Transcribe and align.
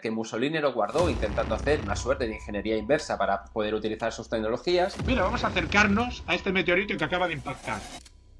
que 0.00 0.10
Mussolini 0.10 0.58
lo 0.58 0.72
guardó 0.72 1.08
intentando 1.08 1.54
hacer 1.54 1.80
una 1.82 1.96
suerte 1.96 2.26
de 2.26 2.34
ingeniería 2.34 2.76
inversa 2.76 3.18
para 3.18 3.44
poder 3.44 3.74
utilizar 3.74 4.12
sus 4.12 4.28
tecnologías. 4.28 4.96
Mira, 5.06 5.22
vamos 5.22 5.44
a 5.44 5.48
acercarnos 5.48 6.22
a 6.26 6.34
este 6.34 6.52
meteorito 6.52 6.96
que 6.96 7.04
acaba 7.04 7.28
de 7.28 7.34
impactar. 7.34 7.80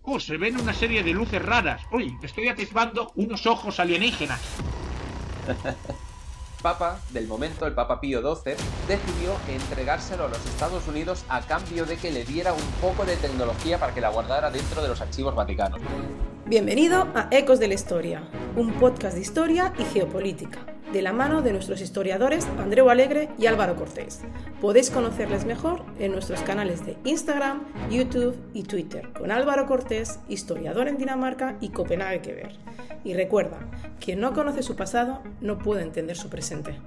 Oh, 0.03 0.19
se 0.19 0.37
ven 0.39 0.59
una 0.59 0.73
serie 0.73 1.03
de 1.03 1.13
luces 1.13 1.45
raras. 1.45 1.83
Uy, 1.93 2.17
estoy 2.23 2.49
atisbando 2.49 3.13
unos 3.17 3.47
ojos 3.47 3.79
alienígenas. 3.79 4.41
Papa, 6.63 7.01
del 7.11 7.27
momento, 7.27 7.67
el 7.67 7.73
Papa 7.73 8.01
Pío 8.01 8.21
XII, 8.21 8.55
decidió 8.87 9.35
entregárselo 9.49 10.25
a 10.25 10.29
los 10.29 10.45
Estados 10.45 10.87
Unidos 10.89 11.25
a 11.29 11.41
cambio 11.41 11.87
de 11.87 11.97
que 11.97 12.11
le 12.11 12.25
diera 12.25 12.53
un 12.53 12.67
poco 12.83 13.07
de 13.07 13.17
tecnología 13.17 13.79
para 13.79 13.95
que 13.95 14.01
la 14.03 14.11
guardara 14.11 14.51
dentro 14.51 14.83
de 14.83 14.89
los 14.89 15.01
archivos 15.01 15.35
vaticanos. 15.35 15.81
Bienvenido 16.45 17.07
a 17.15 17.29
Ecos 17.31 17.61
de 17.61 17.69
la 17.69 17.75
Historia, 17.75 18.29
un 18.57 18.73
podcast 18.75 19.15
de 19.15 19.23
historia 19.23 19.73
y 19.79 19.85
geopolítica, 19.85 20.59
de 20.93 21.03
la 21.03 21.13
mano 21.13 21.43
de 21.43 21.53
nuestros 21.53 21.81
historiadores 21.81 22.47
Andreu 22.59 22.91
Alegre 22.91 23.29
y 23.39 23.47
Álvaro 23.47 23.77
Cortés. 23.77 24.23
Podéis 24.61 24.91
conocerles 24.91 25.45
mejor 25.45 25.85
en 25.99 26.13
nuestros 26.13 26.41
canales 26.43 26.85
de 26.85 26.97
Instagram, 27.05 27.63
YouTube 27.91 28.37
y 28.55 28.65
Twitter, 28.65 29.09
con 29.13 29.31
Álvaro 29.31 29.67
Cortés, 29.67 30.19
historiador 30.29 30.89
en 30.89 30.99
Dinamarca 30.99 31.57
y 31.61 31.71
Copenhague 31.71 32.21
que 32.21 32.35
ver. 32.35 32.53
Y 33.05 33.15
recuerda, 33.15 33.59
quien 34.01 34.21
no 34.21 34.33
conoce 34.33 34.63
su 34.63 34.77
pasado 34.77 35.23
no 35.41 35.59
puede 35.59 35.83
entender 35.83 36.17
su 36.17 36.29
presente. 36.29 36.79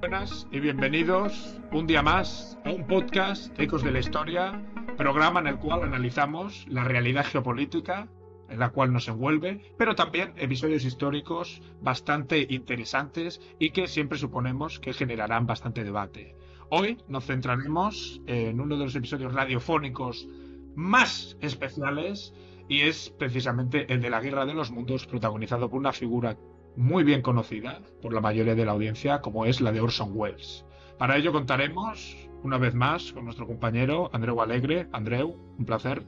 Buenas 0.00 0.48
y 0.50 0.58
bienvenidos 0.58 1.60
un 1.70 1.86
día 1.86 2.02
más 2.02 2.58
a 2.64 2.70
un 2.70 2.86
podcast 2.86 3.56
Ecos 3.60 3.84
de 3.84 3.92
la 3.92 4.00
Historia, 4.00 4.60
programa 4.96 5.38
en 5.40 5.46
el 5.46 5.58
cual 5.58 5.84
analizamos 5.84 6.66
la 6.68 6.82
realidad 6.82 7.24
geopolítica 7.24 8.08
en 8.52 8.58
la 8.58 8.70
cual 8.70 8.92
nos 8.92 9.08
envuelve, 9.08 9.60
pero 9.78 9.94
también 9.94 10.34
episodios 10.36 10.84
históricos 10.84 11.62
bastante 11.80 12.46
interesantes 12.50 13.40
y 13.58 13.70
que 13.70 13.88
siempre 13.88 14.18
suponemos 14.18 14.78
que 14.78 14.92
generarán 14.92 15.46
bastante 15.46 15.84
debate. 15.84 16.36
Hoy 16.68 16.98
nos 17.08 17.26
centraremos 17.26 18.20
en 18.26 18.60
uno 18.60 18.76
de 18.76 18.84
los 18.84 18.94
episodios 18.94 19.32
radiofónicos 19.34 20.28
más 20.74 21.36
especiales 21.40 22.34
y 22.68 22.82
es 22.82 23.10
precisamente 23.18 23.92
el 23.92 24.00
de 24.00 24.10
la 24.10 24.20
Guerra 24.20 24.46
de 24.46 24.54
los 24.54 24.70
Mundos 24.70 25.06
protagonizado 25.06 25.68
por 25.68 25.78
una 25.78 25.92
figura 25.92 26.36
muy 26.76 27.04
bien 27.04 27.22
conocida 27.22 27.80
por 28.00 28.14
la 28.14 28.20
mayoría 28.20 28.54
de 28.54 28.64
la 28.64 28.72
audiencia 28.72 29.20
como 29.20 29.44
es 29.44 29.60
la 29.60 29.72
de 29.72 29.80
Orson 29.80 30.12
Welles. 30.14 30.64
Para 30.98 31.16
ello 31.16 31.32
contaremos 31.32 32.16
una 32.42 32.58
vez 32.58 32.74
más 32.74 33.12
con 33.12 33.24
nuestro 33.24 33.46
compañero 33.46 34.10
Andreu 34.12 34.40
Alegre. 34.40 34.88
Andreu, 34.92 35.36
un 35.58 35.64
placer. 35.64 36.04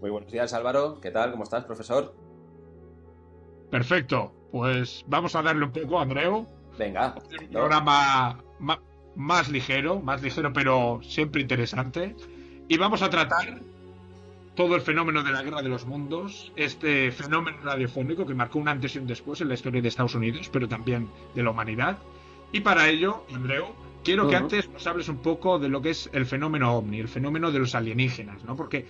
Muy 0.00 0.10
buenos 0.10 0.30
días, 0.30 0.52
Álvaro. 0.52 1.00
¿Qué 1.00 1.10
tal? 1.10 1.30
¿Cómo 1.30 1.44
estás, 1.44 1.64
profesor? 1.64 2.14
Perfecto. 3.70 4.32
Pues 4.52 5.04
vamos 5.06 5.34
a 5.34 5.42
darle 5.42 5.64
un 5.64 5.72
poco, 5.72 5.98
Andreu. 5.98 6.46
Venga. 6.78 7.14
Un 7.40 7.48
programa 7.48 8.38
más 9.14 9.48
ligero, 9.48 10.00
más 10.00 10.22
ligero, 10.22 10.52
pero 10.52 11.00
siempre 11.02 11.40
interesante. 11.40 12.14
Y 12.68 12.76
vamos 12.76 13.02
a 13.02 13.10
tratar 13.10 13.60
todo 14.54 14.74
el 14.74 14.80
fenómeno 14.80 15.22
de 15.22 15.32
la 15.32 15.42
guerra 15.42 15.62
de 15.62 15.68
los 15.68 15.86
mundos, 15.86 16.52
este 16.56 17.12
fenómeno 17.12 17.58
radiofónico 17.62 18.26
que 18.26 18.34
marcó 18.34 18.58
un 18.58 18.68
antes 18.68 18.96
y 18.96 18.98
un 18.98 19.06
después 19.06 19.40
en 19.40 19.48
la 19.48 19.54
historia 19.54 19.82
de 19.82 19.88
Estados 19.88 20.14
Unidos, 20.14 20.48
pero 20.50 20.66
también 20.66 21.08
de 21.34 21.42
la 21.42 21.50
humanidad. 21.50 21.98
Y 22.52 22.60
para 22.60 22.88
ello, 22.88 23.24
Andreu, 23.34 23.66
quiero 24.02 24.28
que 24.28 24.36
antes 24.36 24.68
nos 24.70 24.86
hables 24.86 25.08
un 25.08 25.18
poco 25.18 25.58
de 25.58 25.68
lo 25.68 25.82
que 25.82 25.90
es 25.90 26.08
el 26.12 26.24
fenómeno 26.24 26.74
ovni, 26.74 27.00
el 27.00 27.08
fenómeno 27.08 27.52
de 27.52 27.58
los 27.58 27.74
alienígenas, 27.74 28.44
¿no? 28.44 28.56
Porque 28.56 28.86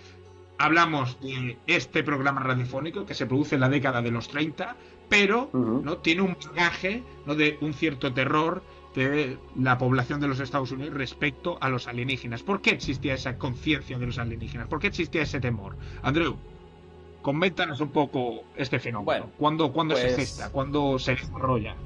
hablamos 0.59 1.21
de 1.21 1.57
este 1.67 2.03
programa 2.03 2.43
radiofónico 2.43 3.07
que 3.07 3.15
se 3.15 3.27
produce 3.27 3.57
en 3.57 3.61
la 3.61 3.69
década 3.69 4.03
de 4.03 4.11
los 4.11 4.29
30, 4.29 4.77
pero 5.09 5.51
¿no? 5.53 5.99
tiene 5.99 6.23
un 6.23 6.37
bagaje 6.49 7.03
¿no? 7.27 7.35
de 7.35 7.59
un 7.61 7.75
cierto 7.75 8.12
terror 8.12 8.62
de 8.95 9.37
la 9.57 9.77
población 9.77 10.21
de 10.21 10.29
los 10.29 10.41
Estados 10.41 10.73
Unidos 10.73 10.95
respecto 10.95 11.59
a 11.61 11.69
los 11.69 11.87
alienígenas. 11.87 12.43
¿Por 12.43 12.62
qué 12.62 12.71
existía 12.71 13.15
esa 13.15 13.37
conciencia 13.37 13.99
de 13.99 14.07
los 14.07 14.19
alienígenas? 14.19 14.69
¿Por 14.69 14.81
qué 14.81 14.87
existía 14.87 15.23
ese 15.23 15.39
temor? 15.39 15.77
Andrew, 16.03 16.37
coméntanos 17.21 17.81
un 17.81 17.91
poco 17.91 18.45
este 18.56 18.78
fenómeno. 18.78 19.05
Bueno, 19.39 19.72
¿Cuándo, 19.72 19.97
se 19.97 20.03
pues 20.03 20.16
gesta? 20.16 20.50
¿Cuándo 20.50 20.99
se 20.99 21.12
desarrolla? 21.12 21.77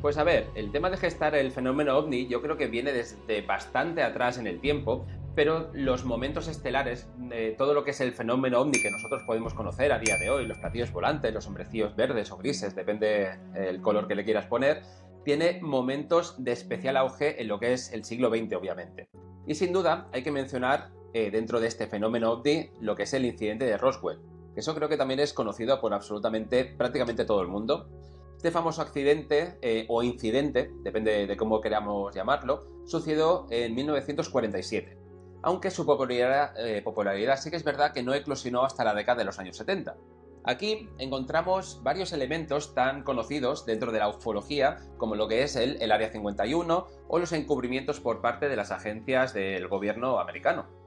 Pues 0.00 0.16
a 0.16 0.22
ver, 0.22 0.48
el 0.54 0.70
tema 0.70 0.90
de 0.90 0.96
gestar 0.96 1.34
el 1.34 1.50
fenómeno 1.50 1.96
ovni 1.96 2.28
yo 2.28 2.40
creo 2.40 2.56
que 2.56 2.68
viene 2.68 2.92
desde 2.92 3.42
bastante 3.42 4.02
atrás 4.02 4.38
en 4.38 4.46
el 4.46 4.60
tiempo, 4.60 5.06
pero 5.38 5.70
los 5.72 6.04
momentos 6.04 6.48
estelares, 6.48 7.06
de 7.16 7.54
todo 7.56 7.72
lo 7.72 7.84
que 7.84 7.92
es 7.92 8.00
el 8.00 8.12
fenómeno 8.12 8.60
ovni 8.60 8.82
que 8.82 8.90
nosotros 8.90 9.22
podemos 9.24 9.54
conocer 9.54 9.92
a 9.92 10.00
día 10.00 10.16
de 10.16 10.30
hoy, 10.30 10.46
los 10.46 10.58
platillos 10.58 10.90
volantes, 10.90 11.32
los 11.32 11.46
hombrecillos 11.46 11.94
verdes 11.94 12.32
o 12.32 12.38
grises, 12.38 12.74
depende 12.74 13.38
el 13.54 13.80
color 13.80 14.08
que 14.08 14.16
le 14.16 14.24
quieras 14.24 14.46
poner, 14.46 14.82
tiene 15.24 15.60
momentos 15.62 16.42
de 16.42 16.50
especial 16.50 16.96
auge 16.96 17.40
en 17.40 17.46
lo 17.46 17.60
que 17.60 17.72
es 17.72 17.92
el 17.92 18.04
siglo 18.04 18.30
XX, 18.30 18.56
obviamente. 18.56 19.10
Y 19.46 19.54
sin 19.54 19.72
duda 19.72 20.08
hay 20.12 20.24
que 20.24 20.32
mencionar 20.32 20.90
eh, 21.14 21.30
dentro 21.30 21.60
de 21.60 21.68
este 21.68 21.86
fenómeno 21.86 22.32
OVNI 22.32 22.70
lo 22.80 22.96
que 22.96 23.04
es 23.04 23.14
el 23.14 23.24
incidente 23.24 23.64
de 23.64 23.78
Roswell, 23.78 24.18
que 24.54 24.58
eso 24.58 24.74
creo 24.74 24.88
que 24.88 24.96
también 24.96 25.20
es 25.20 25.32
conocido 25.32 25.80
por 25.80 25.94
absolutamente 25.94 26.64
prácticamente 26.64 27.24
todo 27.24 27.42
el 27.42 27.46
mundo. 27.46 27.88
Este 28.36 28.50
famoso 28.50 28.82
accidente 28.82 29.56
eh, 29.62 29.86
o 29.88 30.02
incidente, 30.02 30.72
depende 30.82 31.28
de 31.28 31.36
cómo 31.36 31.60
queramos 31.60 32.12
llamarlo, 32.12 32.82
sucedió 32.86 33.46
en 33.50 33.76
1947, 33.76 34.98
aunque 35.42 35.70
su 35.70 35.86
popularidad, 35.86 36.54
eh, 36.58 36.82
popularidad 36.82 37.38
sí 37.38 37.50
que 37.50 37.56
es 37.56 37.64
verdad 37.64 37.92
que 37.92 38.02
no 38.02 38.14
eclosionó 38.14 38.64
hasta 38.64 38.84
la 38.84 38.94
década 38.94 39.18
de 39.18 39.24
los 39.24 39.38
años 39.38 39.56
70. 39.56 39.96
Aquí 40.44 40.88
encontramos 40.98 41.82
varios 41.82 42.12
elementos 42.12 42.74
tan 42.74 43.02
conocidos 43.02 43.66
dentro 43.66 43.92
de 43.92 43.98
la 43.98 44.08
ufología 44.08 44.78
como 44.96 45.14
lo 45.14 45.28
que 45.28 45.42
es 45.42 45.56
el, 45.56 45.80
el 45.82 45.92
Área 45.92 46.10
51 46.10 46.86
o 47.08 47.18
los 47.18 47.32
encubrimientos 47.32 48.00
por 48.00 48.20
parte 48.20 48.48
de 48.48 48.56
las 48.56 48.70
agencias 48.70 49.34
del 49.34 49.68
gobierno 49.68 50.18
americano. 50.20 50.77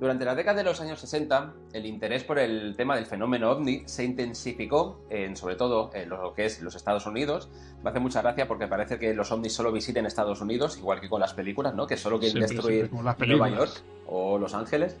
Durante 0.00 0.24
la 0.24 0.34
década 0.34 0.56
de 0.56 0.64
los 0.64 0.80
años 0.80 0.98
60, 0.98 1.52
el 1.74 1.84
interés 1.84 2.24
por 2.24 2.38
el 2.38 2.74
tema 2.74 2.96
del 2.96 3.04
fenómeno 3.04 3.50
ovni 3.50 3.82
se 3.84 4.02
intensificó, 4.02 5.04
en, 5.10 5.36
sobre 5.36 5.56
todo 5.56 5.90
en 5.92 6.08
lo 6.08 6.32
que 6.32 6.46
es 6.46 6.62
los 6.62 6.74
Estados 6.74 7.04
Unidos. 7.04 7.50
Me 7.84 7.90
hace 7.90 8.00
mucha 8.00 8.22
gracia 8.22 8.48
porque 8.48 8.66
parece 8.66 8.98
que 8.98 9.12
los 9.12 9.30
ovnis 9.30 9.52
solo 9.52 9.70
visiten 9.70 10.06
Estados 10.06 10.40
Unidos, 10.40 10.78
igual 10.78 11.02
que 11.02 11.10
con 11.10 11.20
las 11.20 11.34
películas, 11.34 11.74
¿no? 11.74 11.86
Que 11.86 11.98
solo 11.98 12.18
quieren 12.18 12.40
destruir 12.40 12.90
Nueva 12.90 13.50
York 13.50 13.82
o 14.06 14.38
Los 14.38 14.54
Ángeles. 14.54 14.96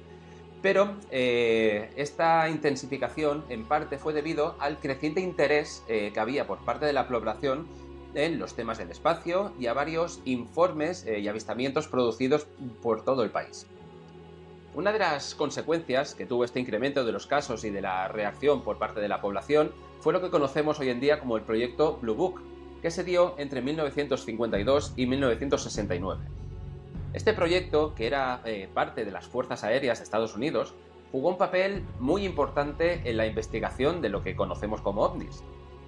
Pero 0.60 0.96
eh, 1.10 1.90
esta 1.96 2.50
intensificación 2.50 3.44
en 3.48 3.64
parte 3.64 3.96
fue 3.96 4.12
debido 4.12 4.56
al 4.60 4.80
creciente 4.80 5.22
interés 5.22 5.82
eh, 5.88 6.10
que 6.12 6.20
había 6.20 6.46
por 6.46 6.58
parte 6.58 6.84
de 6.84 6.92
la 6.92 7.08
población 7.08 7.66
en 8.14 8.38
los 8.38 8.52
temas 8.54 8.76
del 8.76 8.90
espacio 8.90 9.52
y 9.58 9.66
a 9.66 9.72
varios 9.72 10.20
informes 10.26 11.06
eh, 11.06 11.20
y 11.20 11.28
avistamientos 11.28 11.88
producidos 11.88 12.46
por 12.82 13.02
todo 13.02 13.22
el 13.22 13.30
país. 13.30 13.66
Una 14.72 14.92
de 14.92 15.00
las 15.00 15.34
consecuencias 15.34 16.14
que 16.14 16.26
tuvo 16.26 16.44
este 16.44 16.60
incremento 16.60 17.04
de 17.04 17.10
los 17.10 17.26
casos 17.26 17.64
y 17.64 17.70
de 17.70 17.82
la 17.82 18.06
reacción 18.06 18.62
por 18.62 18.78
parte 18.78 19.00
de 19.00 19.08
la 19.08 19.20
población 19.20 19.72
fue 19.98 20.12
lo 20.12 20.20
que 20.20 20.30
conocemos 20.30 20.78
hoy 20.78 20.90
en 20.90 21.00
día 21.00 21.18
como 21.18 21.36
el 21.36 21.42
proyecto 21.42 21.98
Blue 22.00 22.14
Book, 22.14 22.40
que 22.80 22.92
se 22.92 23.02
dio 23.02 23.34
entre 23.36 23.62
1952 23.62 24.92
y 24.96 25.06
1969. 25.06 26.24
Este 27.12 27.32
proyecto, 27.32 27.96
que 27.96 28.06
era 28.06 28.42
eh, 28.44 28.68
parte 28.72 29.04
de 29.04 29.10
las 29.10 29.26
Fuerzas 29.26 29.64
Aéreas 29.64 29.98
de 29.98 30.04
Estados 30.04 30.36
Unidos, 30.36 30.72
jugó 31.10 31.30
un 31.30 31.38
papel 31.38 31.84
muy 31.98 32.24
importante 32.24 33.02
en 33.04 33.16
la 33.16 33.26
investigación 33.26 34.00
de 34.00 34.08
lo 34.08 34.22
que 34.22 34.36
conocemos 34.36 34.80
como 34.80 35.02
ovnis. 35.02 35.42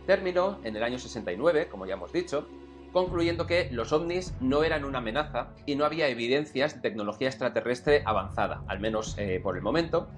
Terminó 0.07 0.59
en 0.65 0.75
el 0.75 0.83
año 0.83 0.99
69, 0.99 1.69
como 1.69 1.87
ya 1.87 1.95
hemos 1.95 2.13
dicho, 2.13 2.49
concluyendo 2.93 3.47
que 3.47 3.69
los 3.73 3.93
ovnis 3.93 4.35
no 4.41 4.65
eran 4.65 4.85
una 4.85 4.99
amenaza 4.99 5.55
y 5.67 5.77
no 5.77 5.85
había 5.85 6.09
evidencias 6.09 6.75
de 6.75 6.81
tecnología 6.81 7.29
extraterrestre 7.29 8.03
avanzada, 8.05 8.63
al 8.69 8.81
menos 8.81 9.17
eh, 9.19 9.41
por 9.43 9.57
el 9.57 9.63
momento, 9.63 10.09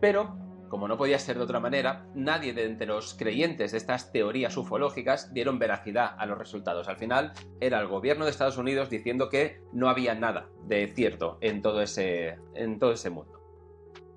pero 0.00 0.36
como 0.72 0.88
no 0.88 0.96
podía 0.96 1.18
ser 1.18 1.36
de 1.36 1.44
otra 1.44 1.60
manera, 1.60 2.06
nadie 2.14 2.54
de 2.54 2.64
entre 2.64 2.86
los 2.86 3.12
creyentes 3.12 3.72
de 3.72 3.76
estas 3.76 4.10
teorías 4.10 4.56
ufológicas 4.56 5.34
dieron 5.34 5.58
veracidad 5.58 6.14
a 6.16 6.24
los 6.24 6.38
resultados. 6.38 6.88
Al 6.88 6.96
final 6.96 7.34
era 7.60 7.78
el 7.78 7.88
gobierno 7.88 8.24
de 8.24 8.30
Estados 8.30 8.56
Unidos 8.56 8.88
diciendo 8.88 9.28
que 9.28 9.60
no 9.74 9.90
había 9.90 10.14
nada 10.14 10.48
de 10.64 10.86
cierto 10.86 11.36
en 11.42 11.60
todo 11.60 11.82
ese, 11.82 12.38
en 12.54 12.78
todo 12.78 12.92
ese 12.92 13.10
mundo. 13.10 13.38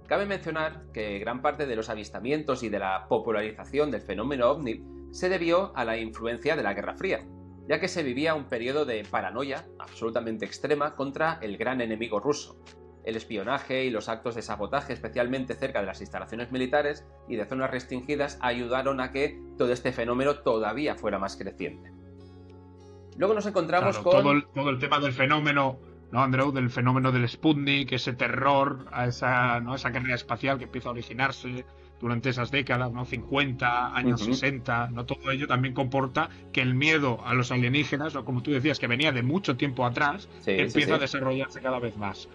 Cabe 0.07 0.25
mencionar 0.25 0.85
que 0.93 1.19
gran 1.19 1.41
parte 1.41 1.65
de 1.65 1.75
los 1.75 1.89
avistamientos 1.89 2.63
y 2.63 2.69
de 2.69 2.79
la 2.79 3.05
popularización 3.09 3.91
del 3.91 3.99
fenómeno 3.99 4.49
ovni 4.49 4.81
se 5.11 5.27
debió 5.27 5.75
a 5.75 5.83
la 5.83 5.97
influencia 5.97 6.55
de 6.55 6.63
la 6.63 6.73
Guerra 6.73 6.95
Fría, 6.95 7.27
ya 7.67 7.79
que 7.79 7.87
se 7.87 8.03
vivía 8.03 8.35
un 8.35 8.45
periodo 8.45 8.85
de 8.85 9.03
paranoia 9.03 9.65
absolutamente 9.79 10.45
extrema 10.45 10.95
contra 10.95 11.39
el 11.41 11.57
gran 11.57 11.81
enemigo 11.81 12.19
ruso, 12.19 12.57
el 13.03 13.15
espionaje 13.15 13.85
y 13.85 13.89
los 13.89 14.09
actos 14.09 14.35
de 14.35 14.41
sabotaje, 14.41 14.93
especialmente 14.93 15.55
cerca 15.55 15.79
de 15.79 15.85
las 15.85 16.01
instalaciones 16.01 16.51
militares 16.51 17.05
y 17.27 17.35
de 17.35 17.45
zonas 17.45 17.69
restringidas, 17.71 18.39
ayudaron 18.41 18.99
a 18.99 19.11
que 19.11 19.39
todo 19.57 19.71
este 19.71 19.91
fenómeno 19.91 20.39
todavía 20.39 20.95
fuera 20.95 21.19
más 21.19 21.37
creciente. 21.37 21.91
Luego 23.17 23.33
nos 23.33 23.45
encontramos 23.45 23.97
con... 23.99 24.11
Todo 24.11 24.31
el, 24.31 24.47
todo 24.47 24.69
el, 24.69 24.79
tema 24.79 24.99
del 24.99 25.13
fenómeno 25.13 25.79
¿no, 26.11 26.21
Andrew? 26.21 26.51
Del 26.51 26.69
fenómeno 26.69 27.11
del 27.11 27.27
Sputnik, 27.27 27.91
ese 27.91 28.13
terror 28.13 28.87
a 28.91 29.07
esa, 29.07 29.59
¿no? 29.59 29.75
esa 29.75 29.91
carrera 29.91 30.15
espacial 30.15 30.57
que 30.57 30.65
empieza 30.65 30.89
a 30.89 30.91
originarse 30.91 31.65
durante 32.05 32.29
esas 32.29 32.51
décadas, 32.51 32.91
¿no? 32.91 33.03
50, 33.03 33.95
años 33.95 34.21
60, 34.21 34.89
¿no? 34.91 35.07
Todo 35.07 35.31
ello 35.31 35.47
también 35.47 35.73
comporta 35.73 36.29
que 36.53 36.61
el 36.61 36.75
miedo 36.75 37.19
a 37.25 37.33
los 37.33 37.51
alienígenas, 37.51 38.15
o 38.15 38.23
como 38.23 38.43
tú 38.43 38.51
decías, 38.51 38.77
que 38.77 38.85
venía 38.85 39.11
de 39.11 39.23
mucho 39.23 39.57
tiempo 39.57 39.87
atrás, 39.87 40.29
empieza 40.45 40.95
a 40.95 40.99
desarrollarse 40.99 41.61
cada 41.61 41.79
vez 41.79 41.97
más. 41.97 42.29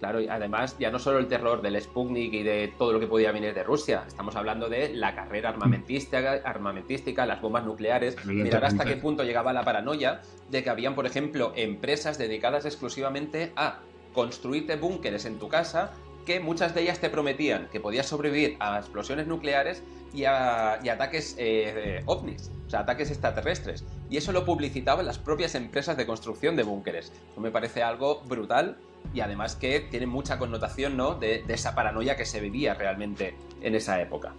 Claro, 0.00 0.18
y 0.18 0.28
además 0.28 0.78
ya 0.78 0.90
no 0.90 0.98
solo 0.98 1.18
el 1.18 1.26
terror 1.26 1.60
del 1.60 1.78
Sputnik 1.78 2.32
y 2.32 2.42
de 2.42 2.72
todo 2.78 2.94
lo 2.94 3.00
que 3.00 3.06
podía 3.06 3.32
venir 3.32 3.52
de 3.52 3.62
Rusia, 3.62 4.04
estamos 4.08 4.34
hablando 4.34 4.70
de 4.70 4.94
la 4.94 5.14
carrera 5.14 5.50
armamentística, 5.50 6.40
armamentística 6.42 7.26
las 7.26 7.42
bombas 7.42 7.66
nucleares, 7.66 8.24
mirar 8.24 8.64
hasta 8.64 8.86
qué 8.86 8.96
punto 8.96 9.24
llegaba 9.24 9.52
la 9.52 9.62
paranoia 9.62 10.22
de 10.50 10.64
que 10.64 10.70
habían, 10.70 10.94
por 10.94 11.04
ejemplo, 11.04 11.52
empresas 11.54 12.16
dedicadas 12.16 12.64
exclusivamente 12.64 13.52
a 13.56 13.80
construirte 14.14 14.76
búnkeres 14.76 15.26
en 15.26 15.38
tu 15.38 15.50
casa 15.50 15.92
que 16.24 16.40
muchas 16.40 16.74
de 16.74 16.82
ellas 16.82 16.98
te 17.00 17.10
prometían 17.10 17.68
que 17.70 17.80
podías 17.80 18.06
sobrevivir 18.06 18.56
a 18.60 18.78
explosiones 18.78 19.26
nucleares 19.26 19.82
y 20.12 20.24
a, 20.24 20.74
ataques 20.74 21.34
eh, 21.38 22.02
ovnis, 22.06 22.50
o 22.66 22.70
sea, 22.70 22.80
ataques 22.80 23.10
extraterrestres. 23.10 23.84
Y 24.10 24.16
eso 24.16 24.32
lo 24.32 24.44
publicitaban 24.44 25.06
las 25.06 25.18
propias 25.18 25.54
empresas 25.54 25.96
de 25.96 26.06
construcción 26.06 26.56
de 26.56 26.62
búnkeres. 26.62 27.12
Me 27.36 27.50
parece 27.50 27.82
algo 27.82 28.20
brutal 28.26 28.76
y 29.14 29.20
además 29.20 29.56
que 29.56 29.80
tiene 29.80 30.06
mucha 30.06 30.38
connotación 30.38 30.96
¿no? 30.96 31.14
de, 31.14 31.44
esa 31.48 31.74
paranoia 31.74 32.16
que 32.16 32.24
se 32.24 32.40
vivía 32.40 32.74
realmente 32.74 33.34
en 33.60 33.74
esa 33.74 34.00
época. 34.00 34.34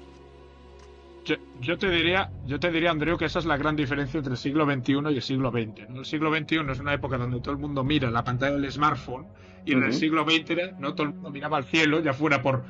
Yo, 1.61 1.77
te 1.77 1.89
diría, 1.89 2.29
yo 2.45 2.59
te 2.59 2.71
diría, 2.71 2.91
Andreu, 2.91 3.17
que 3.17 3.25
esa 3.25 3.39
es 3.39 3.45
la 3.45 3.55
gran 3.57 3.75
diferencia 3.75 4.17
entre 4.17 4.33
el 4.33 4.37
siglo 4.37 4.65
XXI 4.65 4.93
y 5.11 5.15
el 5.15 5.21
siglo 5.21 5.51
XX. 5.51 5.89
El 5.95 6.05
siglo 6.05 6.35
XXI 6.35 6.71
es 6.71 6.79
una 6.79 6.93
época 6.93 7.17
donde 7.17 7.39
todo 7.39 7.51
el 7.51 7.59
mundo 7.59 7.83
mira 7.83 8.11
la 8.11 8.23
pantalla 8.23 8.57
del 8.57 8.71
smartphone 8.71 9.27
y 9.65 9.73
en 9.73 9.83
el 9.83 9.93
siglo 9.93 10.25
XX 10.25 10.79
no 10.79 10.93
todo 10.93 11.07
el 11.07 11.13
mundo 11.13 11.29
miraba 11.29 11.57
al 11.57 11.63
cielo, 11.63 12.01
ya 12.01 12.13
fuera 12.13 12.41
por 12.41 12.63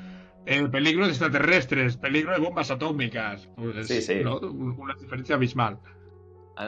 el 0.46 0.70
peligro 0.70 1.06
de 1.06 1.12
extraterrestres, 1.12 1.98
peligro 1.98 2.34
de 2.34 2.40
bombas 2.40 2.70
atómicas. 2.70 3.50
Pues, 3.56 3.88
sí, 3.88 4.02
sí. 4.02 4.22
Una 4.24 4.94
diferencia 4.96 5.36
abismal. 5.36 5.80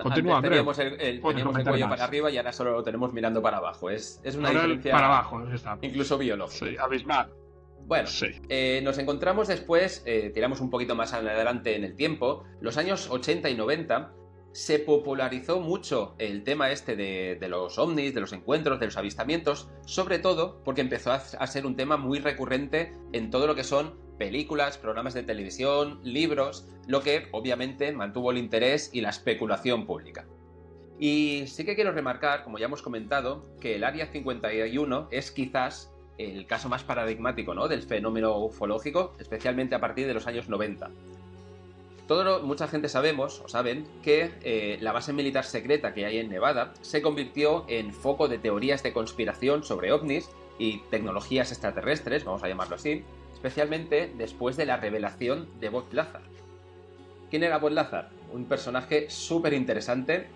Continúa, 0.01 0.41
teníamos 0.41 0.79
el, 0.79 0.99
el, 0.99 1.21
cuello 1.21 1.51
para 1.51 2.05
arriba 2.05 2.31
y 2.31 2.38
ahora 2.38 2.51
solo 2.51 2.71
lo 2.71 2.83
tenemos 2.83 3.13
mirando 3.13 3.41
para 3.43 3.57
abajo. 3.57 3.91
Es, 3.91 4.19
es 4.23 4.35
una 4.35 4.49
diferencia 4.49 4.91
para 4.91 5.05
abajo, 5.05 5.43
incluso 5.81 6.17
biológica. 6.17 6.65
Sí, 6.65 6.75
abismal. 6.77 7.29
Bueno, 7.85 8.09
eh, 8.49 8.81
nos 8.83 8.97
encontramos 8.97 9.47
después, 9.47 10.01
eh, 10.07 10.31
tiramos 10.33 10.59
un 10.59 10.71
poquito 10.71 10.95
más 10.95 11.13
adelante 11.13 11.75
en 11.75 11.83
el 11.83 11.95
tiempo, 11.95 12.43
los 12.59 12.77
años 12.77 13.09
80 13.11 13.47
y 13.49 13.55
90, 13.55 14.11
se 14.53 14.79
popularizó 14.79 15.59
mucho 15.59 16.15
el 16.17 16.43
tema 16.43 16.71
este 16.71 16.95
de, 16.95 17.47
los 17.47 17.77
ovnis, 17.77 18.15
de 18.15 18.21
los 18.21 18.33
encuentros, 18.33 18.79
de 18.79 18.87
los 18.87 18.97
avistamientos, 18.97 19.69
sobre 19.85 20.17
todo 20.17 20.63
porque 20.63 20.81
empezó 20.81 21.11
a, 21.11 21.19
ser 21.19 21.65
un 21.65 21.75
tema 21.75 21.97
muy 21.97 22.19
recurrente 22.19 22.93
en 23.11 23.29
todo 23.29 23.45
lo 23.47 23.53
que 23.53 23.65
son 23.65 23.99
películas, 24.17 24.77
programas 24.77 25.13
de 25.13 25.23
televisión, 25.23 25.99
libros, 26.03 26.69
lo 26.88 27.01
que 27.01 27.27
obviamente 27.33 27.91
mantuvo 27.91 28.31
el 28.31 28.38
interés 28.38 28.89
y 28.93 29.01
la 29.01 29.09
especulación 29.09 29.85
pública. 29.85 30.25
Y 30.97 31.43
sí 31.47 31.65
que 31.65 31.75
quiero 31.75 31.91
remarcar, 31.91 32.43
como 32.45 32.57
ya 32.57 32.65
hemos 32.65 32.81
comentado, 32.81 33.43
que 33.59 33.75
el 33.75 33.83
Área 33.83 34.07
51 34.07 35.09
es 35.11 35.31
quizás 35.31 35.94
el 36.17 36.45
caso 36.45 36.69
más 36.69 36.83
paradigmático 36.83 37.53
¿no? 37.53 37.67
del 37.67 37.83
fenómeno 37.83 38.38
ufológico, 38.38 39.15
especialmente 39.19 39.75
a 39.75 39.79
partir 39.79 40.07
de 40.07 40.13
los 40.13 40.27
años 40.27 40.50
90. 40.50 40.89
Todo 42.07 42.44
mucha 42.44 42.67
gente 42.67 42.88
sabemos 42.88 43.41
o 43.44 43.47
saben 43.47 43.88
que 44.03 44.31
eh, 44.44 44.77
la 44.79 44.91
base 44.91 45.12
militar 45.12 45.44
secreta 45.44 45.94
que 45.94 46.06
hay 46.06 46.19
en 46.19 46.29
Nevada 46.29 46.73
se 46.81 47.01
convirtió 47.01 47.65
en 47.67 47.94
foco 47.94 48.27
de 48.27 48.38
teorías 48.38 48.83
de 48.83 48.94
conspiración 48.94 49.63
sobre 49.63 49.91
ovnis 49.91 50.29
y 50.59 50.79
tecnologías 50.91 51.51
extraterrestres, 51.51 52.23
vamos 52.23 52.44
a 52.44 52.47
llamarlo 52.47 52.75
así, 52.75 53.03
especialmente 53.33 54.13
después 54.17 54.56
de 54.56 54.65
la 54.65 54.77
revelación 54.77 55.50
de 55.59 55.69
Bob 55.69 55.85
Lazar. 55.91 56.21
¿Quién 57.31 57.44
era 57.44 57.57
Bob 57.57 57.71
Lazar? 57.71 58.12
Un 58.31 58.45
personaje 58.45 59.09
súper 59.09 59.53
interesante 59.53 60.27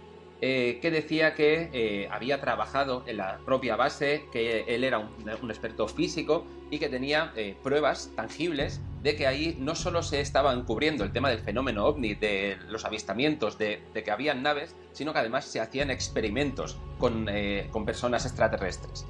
eh, 0.42 0.80
que 0.82 0.90
decía 0.90 1.34
que 1.34 1.70
eh, 1.74 2.08
había 2.10 2.40
trabajado 2.40 3.04
en 3.08 3.18
la 3.18 3.40
propia 3.46 3.76
base, 3.76 4.24
que 4.32 4.64
él 4.70 4.86
era 4.86 4.98
un, 4.98 5.30
experto 5.50 5.86
físico 5.90 6.46
y 6.72 6.80
que 6.80 6.88
tenía 6.88 7.34
eh, 7.36 7.58
pruebas 7.62 8.12
tangibles 8.16 8.80
de 9.04 9.18
que 9.18 9.28
ahí 9.28 9.58
no 9.60 9.76
solo 9.76 10.02
se 10.02 10.22
estaban 10.22 10.64
cubriendo 10.64 11.04
el 11.04 11.12
tema 11.12 11.30
del 11.30 11.40
fenómeno 11.40 11.86
ovni, 11.86 12.16
de 12.16 12.58
los 12.70 12.86
avistamientos, 12.86 13.58
de, 13.58 13.82
que 13.94 14.12
habían 14.12 14.42
naves, 14.42 14.76
sino 14.94 15.12
que 15.12 15.20
además 15.20 15.44
se 15.44 15.60
hacían 15.60 15.92
experimentos 15.92 16.80
con, 17.00 17.28
con 17.72 17.86
personas 17.86 18.26
extraterrestres. 18.26 19.06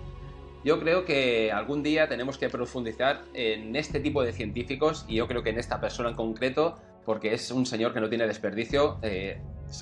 Yo 0.63 0.79
creo 0.79 1.05
que 1.05 1.51
algún 1.51 1.83
día 1.83 2.07
tenemos 2.07 2.37
que 2.37 2.49
profundizar 2.49 3.23
en 3.33 3.75
este 3.75 3.99
tipo 3.99 4.23
de 4.23 4.33
científicos 4.33 5.05
y 5.07 5.15
yo 5.15 5.27
creo 5.27 5.43
que 5.43 5.51
en 5.51 5.59
esta 5.59 5.79
persona 5.79 6.09
en 6.09 6.15
concreto, 6.15 6.75
porque 7.05 7.33
es 7.33 7.49
un 7.51 7.65
señor 7.65 7.93
que 7.93 7.99
no 7.99 8.09
tiene 8.09 8.27
desperdicio, 8.27 8.99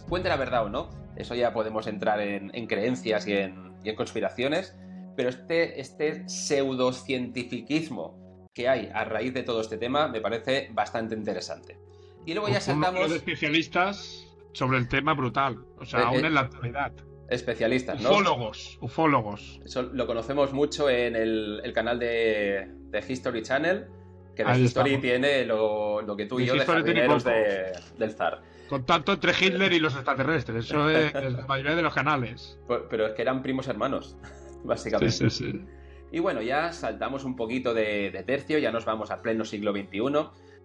cuente 0.08 0.30
la 0.30 0.38
verdad 0.38 0.66
o 0.66 0.70
no, 0.70 0.90
eso 1.16 1.36
ya 1.36 1.54
podemos 1.54 1.88
entrar 1.88 2.20
en, 2.22 2.68
creencias 2.68 3.28
y 3.28 3.34
en, 3.34 3.68
conspiraciones, 3.96 4.76
pero 5.16 5.30
este, 5.30 5.80
este 5.80 6.28
pseudocientificismo 6.28 8.50
que 8.54 8.68
hay 8.68 8.90
a 8.94 9.06
raíz 9.06 9.34
de 9.34 9.44
todo 9.44 9.62
este 9.62 9.78
tema 9.78 10.08
me 10.08 10.20
parece 10.20 10.70
bastante 10.74 11.16
interesante. 11.16 11.80
Y 12.26 12.34
luego 12.34 12.50
ya 12.50 12.60
saltamos... 12.60 13.10
de 13.10 13.16
especialistas 13.16 14.26
sobre 14.52 14.80
el 14.80 14.90
tema 14.90 15.14
brutal, 15.14 15.64
o 15.80 15.86
sea, 15.86 16.02
eh, 16.02 16.04
aún 16.04 16.24
eh, 16.24 16.28
en 16.28 16.34
la 16.34 16.42
actualidad. 16.42 16.92
Especialistas, 17.30 18.02
¿no? 18.02 18.10
Ufólogos, 18.10 18.78
ufólogos. 18.82 19.62
Eso 19.64 19.84
lo 19.84 20.08
conocemos 20.08 20.54
mucho 20.54 20.90
en 20.90 21.16
el, 21.16 21.72
canal 21.74 22.00
de, 22.00 22.68
History 23.08 23.44
Channel, 23.44 23.88
que 24.36 24.44
de 24.44 24.60
History 24.60 24.98
tiene 24.98 25.46
lo, 25.46 26.04
que 26.18 26.26
tú 26.26 26.40
y 26.40 26.46
yo 26.46 26.56
de 26.56 27.74
del 27.98 28.12
zar. 28.12 28.42
Contacto 28.68 29.14
entre 29.14 29.32
Hitler 29.32 29.72
y 29.74 29.80
los 29.80 29.94
extraterrestres, 29.96 30.66
eso 30.66 30.90
es, 30.90 31.14
la 31.14 31.46
mayoría 31.48 31.76
de 31.76 31.82
los 31.82 31.94
canales. 31.94 32.60
Pero 32.90 33.08
es 33.08 33.14
que 33.14 33.22
eran 33.22 33.42
primos 33.42 33.68
hermanos, 33.68 34.18
básicamente. 34.64 35.12
Sí, 35.12 35.30
sí, 35.30 35.52
sí. 35.52 35.66
Y 36.12 36.20
bueno, 36.20 36.42
ya 36.42 36.72
saltamos 36.72 37.26
un 37.26 37.36
poquito 37.36 37.74
de, 37.74 38.24
tercio, 38.26 38.60
ya 38.60 38.72
nos 38.72 38.86
vamos 38.86 39.12
al 39.12 39.22
pleno 39.22 39.44
siglo 39.44 39.74
XXI, 39.74 40.00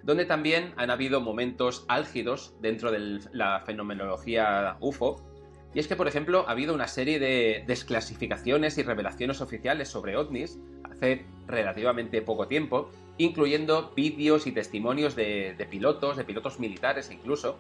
donde 0.03 0.25
también 0.25 0.73
han 0.77 0.91
habido 0.91 1.21
momentos 1.21 1.85
álgidos 1.89 2.55
dentro 2.61 2.93
de 2.93 3.21
la 3.33 3.61
fenomenología 3.61 4.77
UFO. 4.81 5.21
Y 5.75 5.81
es 5.81 5.89
que, 5.89 5.97
por 5.97 6.07
ejemplo, 6.07 6.45
ha 6.47 6.53
habido 6.53 6.75
una 6.75 6.87
serie 6.87 7.19
de 7.19 7.65
desclasificaciones 7.67 8.77
y 8.79 8.83
revelaciones 8.83 9.41
oficiales 9.41 9.89
sobre 9.89 10.17
ovnis 10.17 10.59
hace 10.85 11.25
relativamente 11.47 12.21
poco 12.23 12.47
tiempo, 12.47 12.91
incluyendo 13.17 13.93
vídeos 13.97 14.47
y 14.47 14.53
testimonios 14.53 15.17
de, 15.17 15.55
de 15.57 15.67
pilotos, 15.67 16.17
de 16.17 16.25
pilotos 16.25 16.61
militares 16.61 17.11
incluso, 17.11 17.59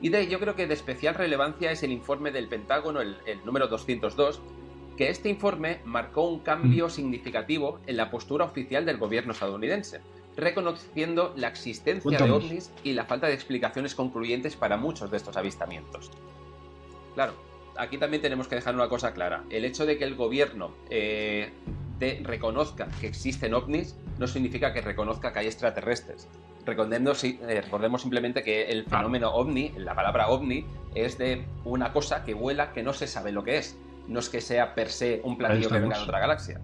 y 0.00 0.10
de 0.10 0.28
yo 0.28 0.38
creo 0.38 0.54
que 0.54 0.66
de 0.66 0.74
especial 0.74 1.14
relevancia 1.14 1.70
es 1.72 1.82
el 1.82 1.92
informe 1.92 2.30
del 2.30 2.48
Pentágono, 2.48 3.00
el, 3.00 3.18
número 3.44 3.68
202, 3.68 4.40
que 4.96 5.10
este 5.10 5.28
informe 5.28 5.80
marcó 5.84 6.28
un 6.28 6.40
cambio 6.40 6.86
mm. 6.86 6.90
significativo 6.90 7.80
en 7.86 7.96
la 7.96 8.10
postura 8.10 8.44
oficial 8.44 8.84
del 8.84 8.98
gobierno 8.98 9.32
estadounidense, 9.32 10.00
reconociendo 10.36 11.32
la 11.36 11.48
existencia 11.48 12.18
de 12.18 12.30
ovnis 12.30 12.72
y 12.84 12.92
la 12.92 13.04
falta 13.04 13.26
de 13.26 13.34
explicaciones 13.34 13.94
concluyentes 13.94 14.56
para 14.56 14.76
muchos 14.76 15.10
de 15.10 15.16
estos 15.16 15.36
avistamientos. 15.36 16.10
Claro, 17.14 17.32
aquí 17.76 17.98
también 17.98 18.22
tenemos 18.22 18.46
que 18.46 18.54
dejar 18.54 18.74
una 18.74 18.88
cosa 18.88 19.14
clara. 19.14 19.44
El 19.50 19.64
hecho 19.64 19.86
de 19.86 19.98
que 19.98 20.04
el 20.04 20.14
gobierno 20.14 20.72
eh, 20.90 21.50
reconozca 22.22 22.88
que 23.00 23.06
existen 23.06 23.54
ovnis 23.54 23.96
no 24.18 24.26
significa 24.26 24.72
que 24.72 24.80
reconozca 24.80 25.32
que 25.32 25.40
hay 25.40 25.46
extraterrestres. 25.46 26.28
Recordemos, 26.64 27.24
eh, 27.24 27.38
recordemos 27.62 28.02
simplemente 28.02 28.42
que 28.42 28.66
el 28.66 28.84
fenómeno 28.84 29.30
ovni, 29.30 29.72
la 29.76 29.94
palabra 29.94 30.28
ovni, 30.28 30.66
es 30.94 31.16
de 31.18 31.46
una 31.64 31.92
cosa 31.92 32.24
que 32.24 32.34
vuela 32.34 32.72
que 32.72 32.82
no 32.82 32.92
se 32.92 33.06
sabe 33.06 33.32
lo 33.32 33.42
que 33.42 33.58
es. 33.58 33.78
No 34.06 34.20
es 34.20 34.28
que 34.28 34.40
sea 34.40 34.74
per 34.74 34.90
se 34.90 35.20
un 35.24 35.36
platillo 35.38 35.68
que 35.68 35.80
venga 35.80 35.96
de 35.96 36.04
otra 36.04 36.18
galaxia. 36.18 36.60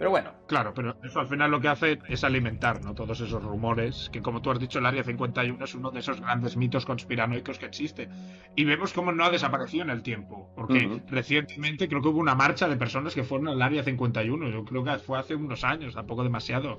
Pero 0.00 0.12
bueno. 0.12 0.32
Claro, 0.46 0.72
pero 0.72 0.96
eso 1.04 1.20
al 1.20 1.26
final 1.26 1.50
lo 1.50 1.60
que 1.60 1.68
hace 1.68 1.98
es 2.08 2.24
alimentar 2.24 2.82
¿no? 2.82 2.94
todos 2.94 3.20
esos 3.20 3.42
rumores, 3.44 4.08
que 4.10 4.22
como 4.22 4.40
tú 4.40 4.50
has 4.50 4.58
dicho, 4.58 4.78
el 4.78 4.86
Área 4.86 5.04
51 5.04 5.62
es 5.62 5.74
uno 5.74 5.90
de 5.90 6.00
esos 6.00 6.22
grandes 6.22 6.56
mitos 6.56 6.86
conspiranoicos 6.86 7.58
que 7.58 7.66
existe. 7.66 8.08
Y 8.56 8.64
vemos 8.64 8.94
cómo 8.94 9.12
no 9.12 9.26
ha 9.26 9.30
desaparecido 9.30 9.84
en 9.84 9.90
el 9.90 10.02
tiempo, 10.02 10.50
porque 10.56 11.02
recientemente 11.10 11.86
creo 11.86 12.00
que 12.00 12.08
hubo 12.08 12.18
una 12.18 12.34
marcha 12.34 12.66
de 12.66 12.76
personas 12.76 13.14
que 13.14 13.24
fueron 13.24 13.48
al 13.48 13.60
Área 13.60 13.82
51, 13.82 14.48
yo 14.48 14.64
creo 14.64 14.84
que 14.84 14.98
fue 15.00 15.18
hace 15.18 15.34
unos 15.34 15.64
años, 15.64 15.92
tampoco 15.92 16.22
demasiado. 16.22 16.78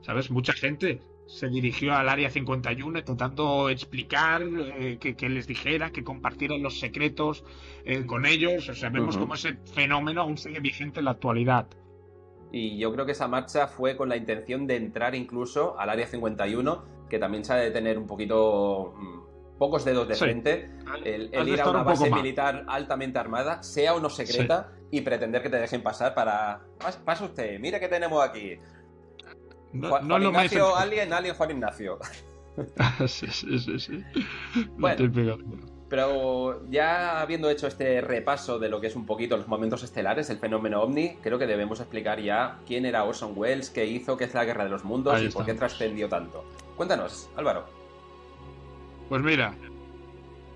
¿Sabes? 0.00 0.28
Mucha 0.28 0.52
gente 0.52 1.00
se 1.28 1.48
dirigió 1.48 1.94
al 1.94 2.08
Área 2.08 2.28
51 2.28 2.98
intentando 2.98 3.68
explicar 3.68 4.42
eh, 4.42 4.98
que, 4.98 5.28
les 5.28 5.46
dijera, 5.46 5.90
que 5.90 6.02
compartieran 6.02 6.60
los 6.60 6.80
secretos 6.80 7.44
eh, 7.84 8.04
con 8.04 8.26
ellos. 8.26 8.68
O 8.68 8.74
sea, 8.74 8.90
vemos 8.90 9.16
cómo 9.16 9.34
ese 9.34 9.58
fenómeno 9.74 10.22
aún 10.22 10.38
sigue 10.38 10.58
vigente 10.58 10.98
en 10.98 11.04
la 11.04 11.12
actualidad. 11.12 11.68
Y 12.50 12.78
yo 12.78 12.92
creo 12.92 13.04
que 13.04 13.12
esa 13.12 13.28
marcha 13.28 13.68
fue 13.68 13.96
con 13.96 14.08
la 14.08 14.16
intención 14.16 14.66
de 14.66 14.76
entrar 14.76 15.14
incluso 15.14 15.78
al 15.78 15.90
Área 15.90 16.06
51, 16.06 16.84
que 17.10 17.18
también 17.18 17.44
se 17.44 17.52
ha 17.52 17.56
de 17.56 17.70
tener 17.70 17.98
un 17.98 18.06
poquito 18.06 18.94
mm, 18.96 19.58
pocos 19.58 19.84
dedos 19.84 20.08
de 20.08 20.14
Sí. 20.14 20.24
frente, 20.24 20.70
el, 21.04 21.30
ir 21.48 21.60
a 21.60 21.68
una 21.68 21.80
un 21.80 21.84
base 21.86 22.10
militar 22.10 22.64
altamente 22.68 23.18
armada, 23.18 23.62
sea 23.62 23.94
o 23.94 24.00
no 24.00 24.08
secreta, 24.08 24.72
y 24.90 25.02
pretender 25.02 25.42
que 25.42 25.50
te 25.50 25.56
dejen 25.58 25.82
pasar 25.82 26.14
para... 26.14 26.60
Pas- 26.78 26.96
Pasa 27.04 27.24
usted, 27.26 27.58
mire 27.60 27.78
que 27.80 27.88
tenemos 27.88 28.24
aquí. 28.24 28.56
No, 29.72 29.90
Juan, 29.90 30.08
no 30.08 30.16
es 30.16 30.22
lo 30.22 30.30
Juan 30.30 30.44
más 30.44 30.52
Ignacio, 30.52 30.76
Alien, 30.76 31.12
Alien 31.12 31.34
Juan 31.34 31.50
Ignacio. 31.50 31.98
sí, 33.06 33.26
sí, 33.26 33.58
sí, 33.58 33.78
sí. 33.78 34.04
Bueno. 34.78 35.06
Pero 35.88 36.68
ya 36.68 37.20
habiendo 37.20 37.48
hecho 37.48 37.66
este 37.66 38.00
repaso 38.02 38.58
de 38.58 38.68
lo 38.68 38.80
que 38.80 38.88
es 38.88 38.96
un 38.96 39.06
poquito 39.06 39.36
los 39.36 39.48
momentos 39.48 39.82
estelares, 39.82 40.28
el 40.28 40.38
fenómeno 40.38 40.82
ovni, 40.82 41.16
creo 41.22 41.38
que 41.38 41.46
debemos 41.46 41.80
explicar 41.80 42.20
ya 42.20 42.58
quién 42.66 42.84
era 42.84 43.04
Orson 43.04 43.32
Welles, 43.34 43.70
qué 43.70 43.86
hizo, 43.86 44.16
qué 44.16 44.24
es 44.24 44.34
la 44.34 44.44
Guerra 44.44 44.64
de 44.64 44.70
los 44.70 44.84
Mundos 44.84 45.14
Ahí 45.14 45.26
y 45.26 45.30
por 45.30 45.46
qué 45.46 45.54
trascendió 45.54 46.08
tanto. 46.08 46.44
Cuéntanos, 46.76 47.30
Álvaro. 47.36 47.64
Pues 49.08 49.22
mira, 49.22 49.54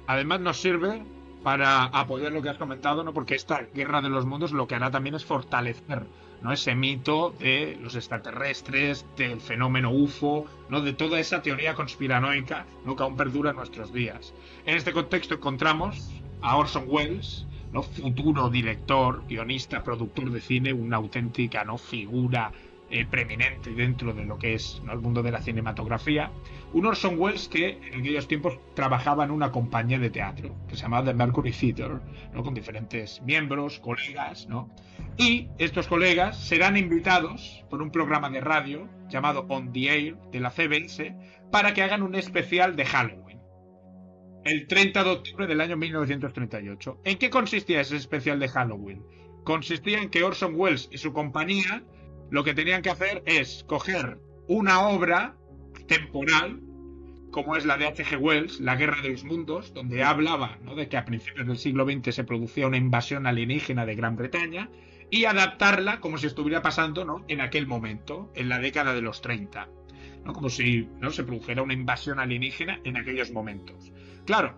además 0.07 0.41
nos 0.41 0.61
sirve 0.61 1.03
para 1.43 1.85
apoyar 1.85 2.33
lo 2.33 2.43
que 2.43 2.51
has 2.51 2.59
comentado, 2.59 3.03
¿no? 3.03 3.15
Porque 3.15 3.35
esta 3.35 3.63
guerra 3.75 4.03
de 4.03 4.11
los 4.11 4.27
mundos 4.27 4.53
lo 4.53 4.67
que 4.67 4.75
hará 4.75 4.91
también 4.91 5.15
es 5.15 5.25
fortalecer, 5.25 6.03
¿no? 6.43 6.53
Ese 6.53 6.75
mito 6.75 7.35
de 7.39 7.79
los 7.81 7.95
extraterrestres, 7.95 9.07
del 9.17 9.41
fenómeno 9.41 9.91
UFO, 9.91 10.47
¿no? 10.69 10.81
De 10.81 10.93
toda 10.93 11.21
esa 11.21 11.43
teoría 11.43 11.75
conspiranoica, 11.75 12.67
¿no? 12.85 12.97
Que 12.97 13.03
aún 13.03 13.17
perdura 13.17 13.51
en 13.51 13.57
nuestros 13.57 13.93
días. 13.93 14.35
En 14.67 14.77
este 14.77 14.93
contexto 14.93 15.35
encontramos 15.35 16.11
a 16.41 16.57
Orson 16.57 16.85
Welles, 16.87 17.47
¿no? 17.73 17.83
Futuro 17.83 18.51
director, 18.51 19.23
guionista, 19.29 19.83
productor 19.83 20.31
de 20.31 20.41
cine, 20.41 20.73
una 20.73 20.97
auténtica, 20.97 21.65
¿no? 21.65 21.79
Figura 21.79 22.53
eh, 22.95 23.07
preeminente 23.07 23.71
dentro 23.71 24.13
de 24.13 24.27
lo 24.27 24.39
que 24.39 24.53
es 24.53 24.83
el 24.93 24.99
mundo 24.99 25.23
de 25.23 25.31
la 25.31 25.41
cinematografía. 25.41 26.31
Un 26.75 26.85
Orson 26.85 27.19
Welles 27.19 27.49
que 27.49 27.79
en 27.91 28.01
aquellos 28.01 28.29
tiempos 28.29 28.59
trabajaba 28.75 29.25
en 29.25 29.31
una 29.31 29.51
compañía 29.51 29.99
de 29.99 30.11
teatro 30.11 30.55
que 30.69 30.77
se 30.77 30.83
llamaba 30.83 31.07
The 31.07 31.15
Mercury 31.15 31.53
Theatre, 31.53 32.01
¿no? 32.35 32.43
con 32.43 32.53
diferentes 32.53 33.23
miembros, 33.23 33.79
colegas, 33.79 34.47
¿no? 34.47 34.69
Y 35.17 35.49
estos 35.57 35.89
colegas 35.89 36.37
serán 36.37 36.77
invitados 36.77 37.65
por 37.71 37.81
un 37.81 37.91
programa 37.91 38.29
de 38.29 38.43
radio 38.43 38.87
llamado 39.09 39.47
On 39.49 39.73
the 39.73 39.89
Air 39.89 40.17
de 40.31 40.41
la 40.41 40.51
CBS 40.51 41.15
para 41.51 41.73
que 41.73 41.83
hagan 41.83 42.03
un 42.03 42.15
especial 42.15 42.77
de 42.77 42.85
Halloween. 42.85 43.41
El 44.45 44.67
30 44.67 45.03
de 45.03 45.11
octubre 45.11 45.47
del 45.47 45.63
año 45.63 45.79
1938. 45.79 47.01
¿En 47.05 47.17
qué 47.17 47.31
consistía 47.31 47.81
ese 47.81 47.97
especial 47.97 48.39
de 48.39 48.49
Halloween? 48.49 49.03
Consistía 49.45 50.03
en 50.03 50.11
que 50.11 50.25
Orson 50.25 50.53
Welles 50.57 50.91
y 50.93 50.99
su 50.99 51.15
compañía 51.15 51.83
lo 52.33 52.45
que 52.45 52.55
tenían 52.55 52.81
que 52.81 52.89
hacer 52.89 53.23
es 53.27 53.63
coger 53.69 54.19
una 54.49 54.89
obra 54.89 55.37
temporal, 55.87 56.63
como 57.31 57.57
es 57.57 57.67
la 57.67 57.77
de 57.77 57.87
H.G. 57.87 58.17
Wells, 58.19 58.59
La 58.59 58.75
Guerra 58.75 59.03
de 59.03 59.11
los 59.11 59.23
Mundos, 59.23 59.75
donde 59.75 60.03
hablaba 60.03 60.59
de 60.75 60.89
que 60.89 60.97
a 60.97 61.05
principios 61.05 61.47
del 61.47 61.59
siglo 61.59 61.85
XX 61.85 62.15
se 62.15 62.25
producía 62.25 62.67
una 62.67 62.79
invasión 62.79 63.27
alienígena 63.27 63.85
de 63.85 63.97
Gran 63.97 64.17
Bretaña, 64.17 64.71
y 65.11 65.27
adaptarla 65.27 66.01
como 66.01 66.17
si 66.17 66.27
estuviera 66.27 66.63
pasando 66.63 67.23
en 67.29 67.43
aquel 67.43 67.67
momento, 67.67 68.33
en 68.35 68.49
la 68.49 68.59
década 68.61 68.95
de 68.95 69.03
los 69.03 69.21
30. 69.21 69.69
¿no? 70.25 70.33
Como 70.33 70.49
si 70.49 70.89
¿no? 71.01 71.11
se 71.11 71.25
produjera 71.25 71.63
una 71.63 71.75
invasión 71.75 72.19
alienígena 72.19 72.81
en 72.85 72.97
aquellos 72.97 73.31
momentos. 73.31 73.93
Claro, 74.25 74.57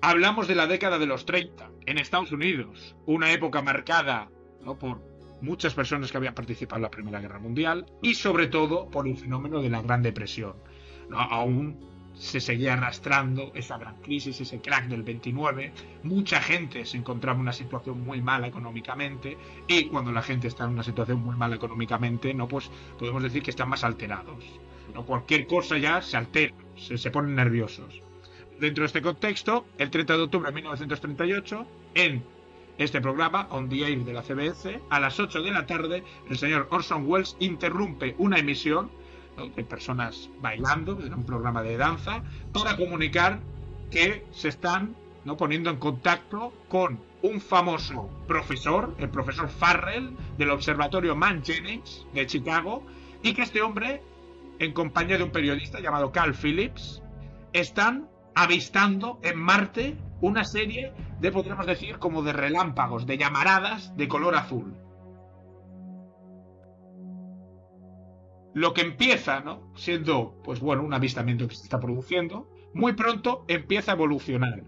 hablamos 0.00 0.48
de 0.48 0.54
la 0.54 0.66
década 0.66 0.98
de 0.98 1.04
los 1.04 1.26
30 1.26 1.70
en 1.84 1.98
Estados 1.98 2.32
Unidos, 2.32 2.96
una 3.04 3.30
época 3.30 3.60
marcada 3.60 4.30
¿no? 4.62 4.78
por 4.78 5.13
muchas 5.44 5.74
personas 5.74 6.10
que 6.10 6.16
habían 6.16 6.34
participado 6.34 6.76
en 6.76 6.82
la 6.82 6.90
Primera 6.90 7.20
Guerra 7.20 7.38
Mundial 7.38 7.86
y 8.02 8.14
sobre 8.14 8.46
todo 8.48 8.90
por 8.90 9.06
el 9.06 9.16
fenómeno 9.16 9.60
de 9.60 9.70
la 9.70 9.82
Gran 9.82 10.02
Depresión. 10.02 10.54
¿no? 11.08 11.18
Aún 11.18 11.78
se 12.14 12.40
seguía 12.40 12.74
arrastrando 12.74 13.50
esa 13.54 13.76
gran 13.76 13.96
crisis, 13.96 14.40
ese 14.40 14.60
crack 14.60 14.86
del 14.86 15.02
29, 15.02 15.72
mucha 16.04 16.40
gente 16.40 16.84
se 16.86 16.96
encontraba 16.96 17.36
en 17.36 17.42
una 17.42 17.52
situación 17.52 18.04
muy 18.04 18.22
mala 18.22 18.46
económicamente 18.46 19.36
y 19.66 19.86
cuando 19.86 20.12
la 20.12 20.22
gente 20.22 20.48
está 20.48 20.64
en 20.64 20.70
una 20.70 20.84
situación 20.84 21.20
muy 21.20 21.36
mala 21.36 21.56
económicamente, 21.56 22.32
no 22.32 22.46
pues 22.46 22.70
podemos 22.98 23.22
decir 23.22 23.42
que 23.42 23.50
están 23.50 23.68
más 23.68 23.84
alterados. 23.84 24.44
¿no? 24.94 25.04
Cualquier 25.04 25.46
cosa 25.46 25.76
ya 25.76 26.00
se 26.02 26.16
altera, 26.16 26.54
se, 26.76 26.98
se 26.98 27.10
ponen 27.10 27.34
nerviosos. 27.34 28.02
Dentro 28.60 28.82
de 28.82 28.86
este 28.86 29.02
contexto, 29.02 29.66
el 29.78 29.90
30 29.90 30.16
de 30.16 30.22
octubre 30.22 30.48
de 30.48 30.54
1938, 30.54 31.66
en 31.94 32.22
este 32.78 33.00
programa, 33.00 33.46
On 33.50 33.68
the 33.68 33.86
Air 33.86 34.04
de 34.04 34.12
la 34.12 34.22
CBS, 34.22 34.80
a 34.90 35.00
las 35.00 35.18
8 35.20 35.42
de 35.42 35.50
la 35.50 35.66
tarde, 35.66 36.02
el 36.28 36.38
señor 36.38 36.68
Orson 36.70 37.04
Welles 37.06 37.36
interrumpe 37.38 38.14
una 38.18 38.38
emisión 38.38 38.90
de 39.56 39.64
personas 39.64 40.30
bailando, 40.40 40.98
era 41.04 41.16
un 41.16 41.24
programa 41.24 41.62
de 41.62 41.76
danza, 41.76 42.22
para 42.52 42.76
comunicar 42.76 43.40
que 43.90 44.24
se 44.32 44.48
están 44.48 44.94
¿no? 45.24 45.36
poniendo 45.36 45.70
en 45.70 45.76
contacto 45.76 46.52
con 46.68 47.00
un 47.22 47.40
famoso 47.40 48.10
profesor, 48.28 48.94
el 48.98 49.08
profesor 49.08 49.48
Farrell, 49.48 50.10
del 50.36 50.50
Observatorio 50.50 51.16
Man 51.16 51.42
Jennings 51.44 52.06
de 52.12 52.26
Chicago, 52.26 52.84
y 53.22 53.32
que 53.32 53.42
este 53.42 53.62
hombre, 53.62 54.02
en 54.58 54.72
compañía 54.72 55.16
de 55.16 55.24
un 55.24 55.30
periodista 55.30 55.80
llamado 55.80 56.12
Carl 56.12 56.34
Phillips, 56.34 57.02
están 57.52 58.08
avistando 58.34 59.18
en 59.22 59.38
Marte 59.38 59.96
una 60.24 60.44
serie 60.44 60.92
de, 61.20 61.30
podríamos 61.30 61.66
decir, 61.66 61.98
como 61.98 62.22
de 62.22 62.32
relámpagos, 62.32 63.06
de 63.06 63.18
llamaradas 63.18 63.94
de 63.94 64.08
color 64.08 64.34
azul. 64.36 64.74
Lo 68.54 68.72
que 68.72 68.80
empieza, 68.80 69.40
¿no? 69.40 69.70
Siendo, 69.76 70.40
pues 70.42 70.60
bueno, 70.60 70.82
un 70.82 70.94
avistamiento 70.94 71.46
que 71.46 71.54
se 71.54 71.64
está 71.64 71.78
produciendo, 71.78 72.48
muy 72.72 72.94
pronto 72.94 73.44
empieza 73.48 73.92
a 73.92 73.96
evolucionar. 73.96 74.62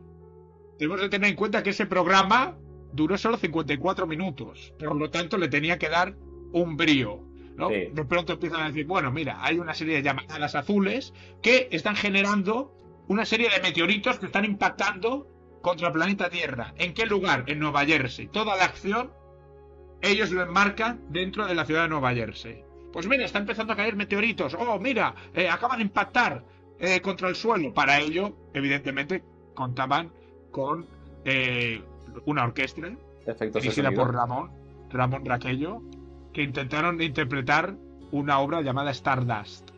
Tenemos 0.79 1.01
que 1.01 1.09
tener 1.09 1.31
en 1.31 1.37
cuenta 1.37 1.63
que 1.63 1.71
ese 1.71 1.87
programa 1.87 2.59
duró 2.93 3.17
solo 3.17 3.39
54 3.39 4.07
minutos, 4.07 4.75
por 4.79 4.97
lo 4.97 5.09
tanto 5.09 5.39
le 5.39 5.49
tenía 5.49 5.79
que 5.79 5.89
dar 5.89 6.17
un 6.53 6.77
brío. 6.77 7.23
¿no? 7.57 7.71
Sí. 7.71 7.87
De 7.95 8.05
pronto 8.05 8.35
empiezan 8.35 8.61
a 8.61 8.67
decir, 8.67 8.87
bueno, 8.87 9.11
mira, 9.11 9.43
hay 9.43 9.59
una 9.59 9.73
serie 9.73 9.97
de 9.97 10.03
llamaradas 10.03 10.55
azules 10.55 11.15
que 11.41 11.69
están 11.71 11.97
generando 11.97 12.75
una 13.09 13.25
serie 13.25 13.49
de 13.49 13.63
meteoritos 13.63 14.19
que 14.19 14.27
están 14.27 14.45
impactando 14.45 15.36
contra 15.67 15.93
planeta 15.93 16.31
Tierra. 16.31 16.73
¿En 16.79 16.95
qué 16.95 17.07
lugar? 17.07 17.43
En 17.49 17.59
Nueva 17.59 17.85
Jersey. 17.85 18.29
Toda 18.29 18.55
la 18.55 18.67
acción 18.67 19.11
ellos 20.01 20.31
lo 20.31 20.45
enmarcan 20.45 21.01
dentro 21.09 21.45
de 21.45 21.57
la 21.57 21.65
ciudad 21.65 21.83
de 21.83 21.89
Nueva 21.89 22.15
Jersey. 22.15 22.63
Pues 22.93 23.09
mira, 23.09 23.25
está 23.25 23.41
empezando 23.41 23.73
a 23.73 23.77
caer 23.77 23.97
meteoritos. 23.97 24.55
Oh, 24.55 24.79
mira, 24.79 25.13
eh, 25.35 25.49
acaban 25.49 25.79
de 25.79 25.87
impactar 25.87 26.45
eh, 26.79 27.01
contra 27.01 27.29
el 27.29 27.35
suelo. 27.35 27.75
Para 27.75 27.99
ello, 27.99 28.33
evidentemente, 28.55 29.25
contaban 29.55 30.13
con 30.53 30.87
eh, 31.25 31.83
una 32.27 32.45
orquesta 32.45 32.89
Efectos 33.27 33.61
dirigida 33.61 33.91
por 33.91 34.15
Ramón, 34.15 34.53
Ramón 34.91 35.25
Raquello, 35.25 35.83
que 36.33 36.43
intentaron 36.43 37.03
interpretar 37.03 37.75
una 38.13 38.39
obra 38.39 38.61
llamada 38.61 38.93
Stardust. 38.93 39.69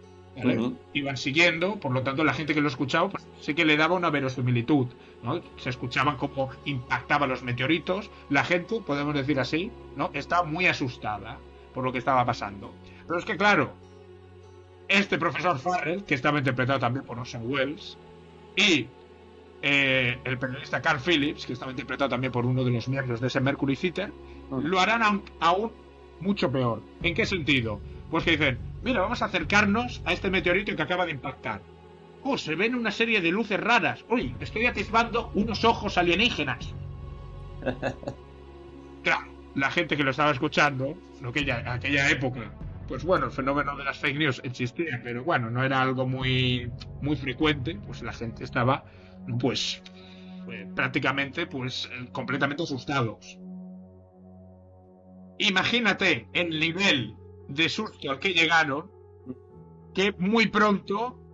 Iban 0.92 1.16
siguiendo, 1.16 1.80
por 1.80 1.92
lo 1.92 2.02
tanto 2.02 2.24
la 2.24 2.34
gente 2.34 2.52
que 2.52 2.60
lo 2.60 2.68
escuchaba 2.68 3.08
pues, 3.08 3.26
sí 3.40 3.54
que 3.54 3.64
le 3.64 3.78
daba 3.78 3.94
una 3.94 4.10
verosimilitud. 4.10 4.88
¿No? 5.22 5.40
Se 5.56 5.70
escuchaban 5.70 6.16
cómo 6.16 6.50
impactaban 6.64 7.28
los 7.28 7.42
meteoritos. 7.42 8.10
La 8.30 8.44
gente, 8.44 8.80
podemos 8.80 9.14
decir 9.14 9.38
así, 9.40 9.70
¿no? 9.96 10.10
estaba 10.14 10.44
muy 10.44 10.66
asustada 10.66 11.38
por 11.74 11.84
lo 11.84 11.92
que 11.92 11.98
estaba 11.98 12.24
pasando. 12.24 12.72
Pero 13.06 13.18
es 13.18 13.24
que 13.24 13.36
claro, 13.36 13.72
este 14.88 15.18
profesor 15.18 15.58
Farrell, 15.58 16.04
que 16.04 16.14
estaba 16.14 16.38
interpretado 16.38 16.78
también 16.78 17.04
por 17.04 17.18
Orson 17.18 17.42
Welles, 17.50 17.96
y 18.56 18.88
eh, 19.62 20.18
el 20.24 20.38
periodista 20.38 20.80
Carl 20.80 21.00
Phillips, 21.00 21.46
que 21.46 21.52
estaba 21.52 21.70
interpretado 21.70 22.08
también 22.10 22.32
por 22.32 22.46
uno 22.46 22.64
de 22.64 22.70
los 22.70 22.88
miembros 22.88 23.20
de 23.20 23.26
ese 23.26 23.40
Mercury 23.40 23.76
Theater, 23.76 24.12
lo 24.50 24.80
harán 24.80 25.02
aún, 25.02 25.22
aún 25.40 25.72
mucho 26.20 26.50
peor. 26.50 26.82
¿En 27.02 27.14
qué 27.14 27.26
sentido? 27.26 27.80
Pues 28.10 28.24
que 28.24 28.32
dicen, 28.32 28.58
mira, 28.82 29.00
vamos 29.00 29.20
a 29.22 29.26
acercarnos 29.26 30.00
a 30.04 30.12
este 30.12 30.30
meteorito 30.30 30.74
que 30.74 30.82
acaba 30.82 31.06
de 31.06 31.12
impactar. 31.12 31.60
Se 32.36 32.54
ven 32.54 32.74
una 32.74 32.90
serie 32.90 33.20
de 33.20 33.30
luces 33.30 33.58
raras. 33.58 34.04
Uy, 34.10 34.34
estoy 34.40 34.66
atisbando 34.66 35.30
unos 35.34 35.64
ojos 35.64 35.96
alienígenas. 35.96 36.74
claro, 39.02 39.32
la 39.54 39.70
gente 39.70 39.96
que 39.96 40.02
lo 40.02 40.10
estaba 40.10 40.32
escuchando, 40.32 40.94
en 41.20 41.26
aquella, 41.26 41.72
aquella 41.72 42.10
época, 42.10 42.52
pues 42.86 43.04
bueno, 43.04 43.26
el 43.26 43.32
fenómeno 43.32 43.76
de 43.76 43.84
las 43.84 43.98
fake 43.98 44.18
news 44.18 44.40
existía, 44.44 45.00
pero 45.02 45.24
bueno, 45.24 45.50
no 45.50 45.64
era 45.64 45.80
algo 45.80 46.06
muy, 46.06 46.70
muy 47.00 47.16
frecuente, 47.16 47.78
pues 47.86 48.02
la 48.02 48.12
gente 48.12 48.44
estaba, 48.44 48.84
pues, 49.40 49.82
eh, 50.50 50.66
prácticamente, 50.74 51.46
pues, 51.46 51.88
eh, 51.92 52.08
completamente 52.12 52.62
asustados. 52.62 53.38
Imagínate 55.38 56.28
el 56.32 56.58
nivel 56.58 57.14
de 57.48 57.68
susto 57.68 58.10
al 58.10 58.18
que 58.18 58.34
llegaron, 58.34 58.90
que 59.94 60.12
muy 60.18 60.46
pronto 60.46 61.27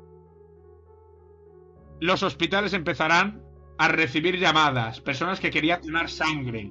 los 2.05 2.23
hospitales 2.23 2.75
empezarán 2.75 3.43
a 3.79 3.89
recibir 3.89 4.39
llamadas, 4.39 5.01
personas 5.01 5.41
que 5.41 5.51
querían 5.51 5.81
donar 5.81 6.11
sangre. 6.11 6.71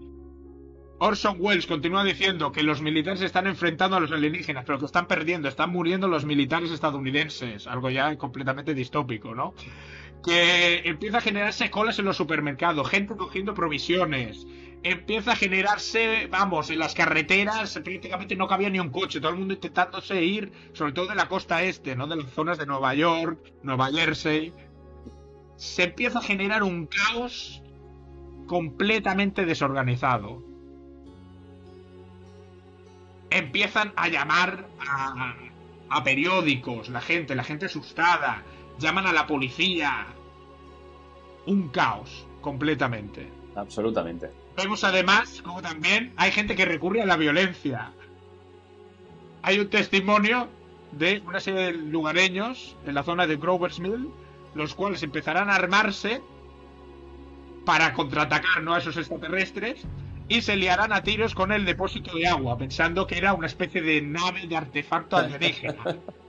Orson 0.99 1.37
Welles 1.39 1.65
continúa 1.65 2.03
diciendo 2.03 2.51
que 2.51 2.61
los 2.61 2.83
militares 2.83 3.23
están 3.23 3.47
enfrentando 3.47 3.97
a 3.97 3.99
los 3.99 4.11
alienígenas, 4.11 4.63
pero 4.63 4.77
que 4.77 4.85
están 4.85 5.07
perdiendo, 5.07 5.49
están 5.49 5.71
muriendo 5.71 6.07
los 6.07 6.23
militares 6.23 6.69
estadounidenses, 6.69 7.65
algo 7.65 7.89
ya 7.89 8.15
completamente 8.15 8.75
distópico, 8.75 9.33
¿no? 9.33 9.55
Que 10.23 10.83
empieza 10.85 11.17
a 11.17 11.21
generarse 11.21 11.71
colas 11.71 11.97
en 11.97 12.05
los 12.05 12.15
supermercados, 12.15 12.87
gente 12.87 13.15
cogiendo 13.15 13.55
provisiones, 13.55 14.45
empieza 14.83 15.31
a 15.31 15.35
generarse, 15.35 16.27
vamos, 16.29 16.69
en 16.69 16.77
las 16.77 16.93
carreteras 16.93 17.73
prácticamente 17.83 18.35
no 18.35 18.47
cabía 18.47 18.69
ni 18.69 18.79
un 18.79 18.91
coche, 18.91 19.19
todo 19.19 19.31
el 19.31 19.39
mundo 19.39 19.55
intentándose 19.55 20.23
ir, 20.23 20.51
sobre 20.73 20.91
todo 20.91 21.07
de 21.07 21.15
la 21.15 21.27
costa 21.27 21.63
este, 21.63 21.95
¿no? 21.95 22.05
De 22.05 22.17
las 22.17 22.29
zonas 22.29 22.59
de 22.59 22.67
Nueva 22.67 22.93
York, 22.93 23.51
Nueva 23.63 23.89
Jersey. 23.91 24.53
Se 25.63 25.83
empieza 25.83 26.19
a 26.19 26.21
generar 26.21 26.63
un 26.63 26.87
caos 26.87 27.61
completamente 28.47 29.45
desorganizado 29.45 30.43
empiezan 33.33 33.93
a 33.95 34.07
llamar 34.09 34.67
a, 34.87 36.03
periódicos, 36.03 36.89
la 36.89 37.01
gente, 37.01 37.35
la 37.35 37.43
gente 37.43 37.67
asustada, 37.67 38.43
llaman 38.79 39.07
a 39.07 39.13
la 39.13 39.27
policía. 39.27 40.07
Un 41.45 41.69
caos, 41.69 42.25
completamente. 42.41 43.29
Absolutamente. 43.55 44.31
Vemos 44.57 44.83
además 44.83 45.41
como 45.41 45.61
también 45.61 46.13
hay 46.15 46.31
gente 46.31 46.55
que 46.55 46.65
recurre 46.65 47.01
a 47.01 47.05
la 47.05 47.17
violencia. 47.17 47.91
Hay 49.41 49.59
un 49.59 49.69
testimonio 49.69 50.47
de 50.91 51.21
una 51.25 51.39
serie 51.39 51.61
de 51.61 51.73
lugareños 51.73 52.75
en 52.85 52.95
la 52.95 53.03
zona 53.03 53.27
de 53.27 53.35
Grover's 53.35 53.79
Mill, 53.79 54.09
los 54.55 54.75
cuales 54.75 55.03
empezarán 55.03 55.49
a 55.49 55.55
armarse 55.55 56.21
para 57.65 57.93
contraatacar 57.93 58.61
¿no? 58.61 58.73
a 58.73 58.79
esos 58.79 58.97
extraterrestres 58.97 59.81
y 60.27 60.41
se 60.41 60.55
liarán 60.55 60.93
a 60.93 61.03
tiros 61.03 61.35
con 61.35 61.51
el 61.51 61.65
depósito 61.65 62.15
de 62.15 62.27
agua, 62.27 62.57
pensando 62.57 63.07
que 63.07 63.17
era 63.17 63.33
una 63.33 63.47
especie 63.47 63.81
de 63.81 64.01
nave 64.01 64.47
de 64.47 64.57
artefacto 64.57 65.17
alienígena. 65.17 65.83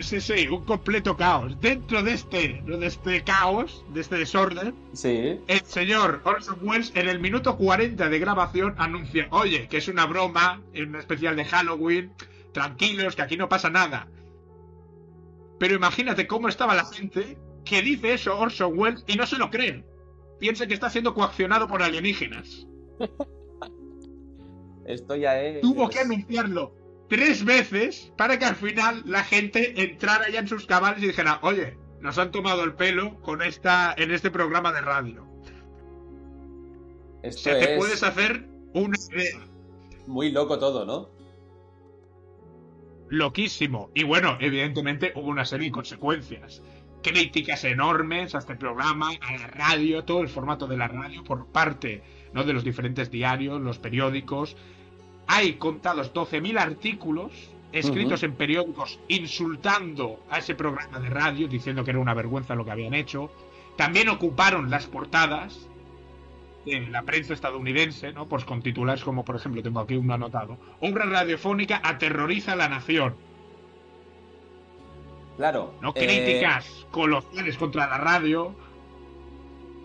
Sí, 0.00 0.20
sí, 0.20 0.48
un 0.48 0.64
completo 0.64 1.16
caos. 1.16 1.60
Dentro 1.60 2.02
de 2.02 2.14
este, 2.14 2.60
de 2.66 2.86
este 2.86 3.22
caos, 3.22 3.84
de 3.90 4.00
este 4.00 4.16
desorden, 4.16 4.74
sí. 4.92 5.38
el 5.46 5.60
señor 5.60 6.22
Orson 6.24 6.58
Welles 6.62 6.90
en 6.94 7.08
el 7.08 7.20
minuto 7.20 7.56
40 7.56 8.08
de 8.08 8.18
grabación 8.18 8.74
anuncia, 8.78 9.28
oye, 9.30 9.68
que 9.68 9.76
es 9.76 9.88
una 9.88 10.06
broma, 10.06 10.60
es 10.72 10.86
una 10.86 10.98
especial 10.98 11.36
de 11.36 11.44
Halloween, 11.44 12.12
tranquilos, 12.52 13.14
que 13.14 13.22
aquí 13.22 13.36
no 13.36 13.48
pasa 13.48 13.70
nada. 13.70 14.08
Pero 15.60 15.74
imagínate 15.74 16.26
cómo 16.26 16.48
estaba 16.48 16.74
la 16.74 16.86
gente 16.86 17.38
que 17.66 17.82
dice 17.82 18.14
eso 18.14 18.36
Orson 18.36 18.76
Welles 18.76 19.04
y 19.06 19.14
no 19.16 19.26
se 19.26 19.36
lo 19.36 19.50
creen. 19.50 19.84
Piensa 20.38 20.66
que 20.66 20.72
está 20.72 20.88
siendo 20.88 21.12
coaccionado 21.12 21.68
por 21.68 21.82
alienígenas. 21.82 22.66
Esto 24.86 25.14
ya 25.16 25.40
es. 25.40 25.60
Tuvo 25.60 25.90
que 25.90 25.98
anunciarlo 26.00 26.74
tres 27.10 27.44
veces 27.44 28.10
para 28.16 28.38
que 28.38 28.46
al 28.46 28.56
final 28.56 29.02
la 29.04 29.22
gente 29.22 29.82
entrara 29.82 30.30
ya 30.30 30.40
en 30.40 30.48
sus 30.48 30.64
cabales 30.64 31.02
y 31.02 31.08
dijera, 31.08 31.40
oye, 31.42 31.76
nos 32.00 32.16
han 32.16 32.30
tomado 32.30 32.64
el 32.64 32.74
pelo 32.74 33.20
con 33.20 33.42
esta, 33.42 33.94
en 33.98 34.12
este 34.12 34.30
programa 34.30 34.72
de 34.72 34.80
radio. 34.80 35.26
Esto 37.22 37.50
o 37.50 37.52
sea, 37.52 37.58
te 37.58 37.76
puedes 37.76 38.02
hacer 38.02 38.48
una 38.72 38.96
idea. 39.12 39.46
Muy 40.06 40.32
loco 40.32 40.58
todo, 40.58 40.86
¿no? 40.86 41.10
Loquísimo. 43.10 43.90
Y 43.92 44.04
bueno, 44.04 44.38
evidentemente 44.40 45.12
hubo 45.16 45.28
una 45.28 45.44
serie 45.44 45.66
de 45.66 45.72
consecuencias. 45.72 46.62
Críticas 47.02 47.64
enormes 47.64 48.34
a 48.34 48.38
este 48.38 48.54
programa, 48.54 49.10
a 49.20 49.32
la 49.36 49.46
radio, 49.48 50.04
todo 50.04 50.22
el 50.22 50.28
formato 50.28 50.68
de 50.68 50.76
la 50.76 50.86
radio 50.86 51.24
por 51.24 51.46
parte 51.46 52.02
¿no? 52.32 52.44
de 52.44 52.52
los 52.52 52.62
diferentes 52.62 53.10
diarios, 53.10 53.60
los 53.60 53.78
periódicos. 53.78 54.56
Hay 55.26 55.54
contados 55.54 56.14
12.000 56.14 56.58
artículos 56.58 57.32
escritos 57.72 58.22
en 58.22 58.34
periódicos 58.34 59.00
insultando 59.08 60.24
a 60.30 60.38
ese 60.38 60.54
programa 60.54 61.00
de 61.00 61.08
radio, 61.08 61.48
diciendo 61.48 61.84
que 61.84 61.90
era 61.90 62.00
una 62.00 62.14
vergüenza 62.14 62.54
lo 62.54 62.64
que 62.64 62.70
habían 62.70 62.94
hecho. 62.94 63.30
También 63.76 64.08
ocuparon 64.08 64.70
las 64.70 64.86
portadas 64.86 65.68
de 66.64 66.80
la 66.88 67.02
prensa 67.02 67.34
estadounidense, 67.34 68.12
¿no? 68.12 68.28
Pues 68.28 68.44
con 68.44 68.62
titulares 68.62 69.04
como, 69.04 69.24
por 69.24 69.36
ejemplo, 69.36 69.62
tengo 69.62 69.80
aquí 69.80 69.96
uno 69.96 70.14
anotado. 70.14 70.58
Obra 70.80 71.06
radiofónica 71.06 71.80
aterroriza 71.82 72.52
a 72.52 72.56
la 72.56 72.68
nación. 72.68 73.14
Claro. 75.36 75.74
¿No? 75.80 75.94
Críticas 75.94 76.66
eh, 76.66 76.86
colosales 76.90 77.56
contra 77.56 77.86
la 77.86 77.98
radio 77.98 78.54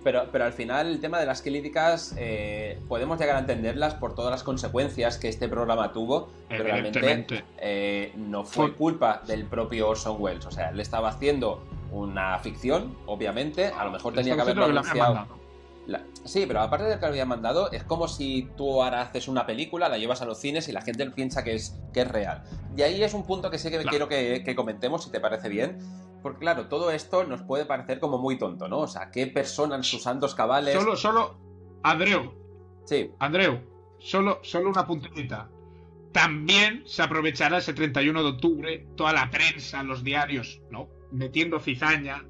pero, 0.06 0.28
pero 0.32 0.46
al 0.46 0.54
final 0.54 0.86
el 0.86 1.00
tema 1.00 1.20
de 1.20 1.26
las 1.26 1.42
críticas 1.42 2.14
eh, 2.16 2.80
podemos 2.88 3.20
llegar 3.20 3.38
a 3.38 3.40
entenderlas 3.40 3.96
por 3.96 4.14
todas 4.14 4.30
las 4.30 4.44
consecuencias 4.44 5.18
que 5.18 5.28
este 5.28 5.50
programa 5.50 5.94
tuvo, 5.94 6.30
pero 6.48 6.64
realmente 6.64 7.44
eh, 7.58 8.14
no 8.16 8.44
fue 8.44 8.76
culpa 8.76 9.24
del 9.26 9.46
propio 9.46 9.90
Orson 9.90 10.18
Welles. 10.20 10.46
O 10.46 10.52
sea, 10.52 10.70
él 10.70 10.80
estaba 10.80 11.10
haciendo 11.10 11.64
una 11.92 12.38
ficción, 12.38 12.96
obviamente, 13.08 13.66
a 13.66 13.84
lo 13.84 13.90
mejor 13.90 14.14
tenía 14.14 14.36
que 14.36 14.42
haberlo 14.42 14.66
anunciado. 14.66 15.26
Sí, 16.24 16.46
pero 16.48 16.62
aparte 16.62 16.86
de 16.86 16.96
que 16.96 17.02
lo 17.02 17.08
había 17.08 17.26
mandado, 17.26 17.72
es 17.72 17.84
como 17.84 18.08
si 18.08 18.50
tú 18.58 18.82
ahora 18.82 19.02
haces 19.02 19.28
una 19.28 19.46
película, 19.46 19.90
la 19.90 19.98
llevas 19.98 20.22
a 20.22 20.26
los 20.26 20.40
cines 20.40 20.68
y 20.68 20.72
la 20.72 20.82
gente 20.82 21.10
piensa 21.12 21.44
que 21.44 21.54
es, 21.54 21.80
que 21.94 22.02
es 22.02 22.08
real. 22.08 22.44
Y 22.76 22.82
ahí 22.82 23.04
es 23.04 23.14
un 23.14 23.26
punto 23.26 23.52
que 23.52 23.60
sí 23.60 23.70
que 23.70 23.84
quiero 23.84 24.08
que, 24.08 24.44
que, 24.44 24.56
comentemos, 24.56 25.04
si 25.04 25.12
te 25.12 25.20
parece 25.20 25.50
bien, 25.50 25.78
porque 26.24 26.40
claro, 26.40 26.68
todo 26.68 26.90
esto 26.90 27.24
nos 27.26 27.44
puede 27.44 27.66
parecer 27.66 28.00
como 28.00 28.18
muy 28.18 28.38
tonto, 28.38 28.68
¿no? 28.68 28.80
O 28.80 28.88
sea, 28.88 29.12
¿qué 29.12 29.28
persona 29.28 29.76
en 29.76 29.84
sus 29.84 30.02
santos 30.02 30.34
cabales? 30.34 30.74
Solo, 30.74 30.96
solo, 30.96 31.38
Andreu. 31.84 32.34
Sí. 32.86 33.12
Andreu, 33.20 33.62
solo, 34.00 34.40
solo 34.42 34.70
una 34.70 34.88
puntita. 34.88 35.50
También 36.12 36.84
se 36.86 37.04
aprovechará 37.04 37.60
ese 37.60 37.74
31 37.74 38.24
de 38.24 38.30
octubre 38.30 38.88
toda 38.96 39.14
la 39.14 39.30
prensa, 39.30 39.84
los 39.84 40.04
diarios, 40.04 40.62
¿no? 40.72 40.90
Metiendo 41.12 41.60
cizaña, 41.60 42.24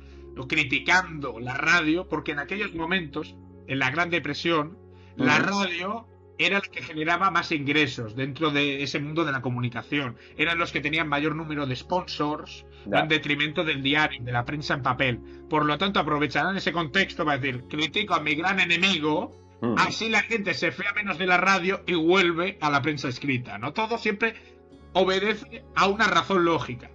criticando 0.43 1.39
la 1.39 1.53
radio, 1.53 2.09
porque 2.09 2.33
en 2.33 2.39
aquellos 2.39 2.73
momentos, 2.75 3.35
en 3.67 3.79
la 3.79 3.91
Gran 3.91 4.09
Depresión, 4.09 4.77
la 5.17 5.39
radio 5.39 6.07
era 6.37 6.59
la 6.59 6.61
que 6.61 6.81
generaba 6.81 7.31
más 7.31 7.51
ingresos 7.51 8.15
dentro 8.15 8.51
de 8.51 8.83
ese 8.83 8.99
mundo 8.99 9.23
de 9.23 9.31
la 9.31 9.41
comunicación. 9.41 10.17
Eran 10.37 10.57
los 10.57 10.71
que 10.71 10.81
tenían 10.81 11.07
mayor 11.07 11.35
número 11.35 11.65
de 11.65 11.75
sponsors, 11.75 12.65
en 12.91 13.07
detrimento 13.07 13.63
del 13.63 13.81
diario, 13.81 14.21
de 14.23 14.31
la 14.31 14.45
prensa 14.45 14.75
en 14.75 14.83
papel. 14.83 15.19
Por 15.49 15.65
lo 15.65 15.77
tanto, 15.77 15.99
aprovecharán 15.99 16.57
ese 16.57 16.71
contexto 16.71 17.25
para 17.25 17.37
decir, 17.37 17.63
critico 17.69 18.13
a 18.13 18.19
mi 18.19 18.35
gran 18.35 18.59
enemigo, 18.59 19.31
mm. 19.61 19.75
así 19.77 20.09
la 20.09 20.21
gente 20.21 20.53
se 20.53 20.71
fea 20.71 20.93
menos 20.93 21.17
de 21.17 21.25
la 21.25 21.37
radio 21.37 21.81
y 21.87 21.95
vuelve 21.95 22.57
a 22.61 22.69
la 22.69 22.81
prensa 22.81 23.07
escrita. 23.07 23.57
¿no? 23.57 23.73
Todo 23.73 23.97
siempre 23.97 24.35
obedece 24.93 25.63
a 25.75 25.87
una 25.87 26.07
razón 26.07 26.45
lógica. 26.45 26.89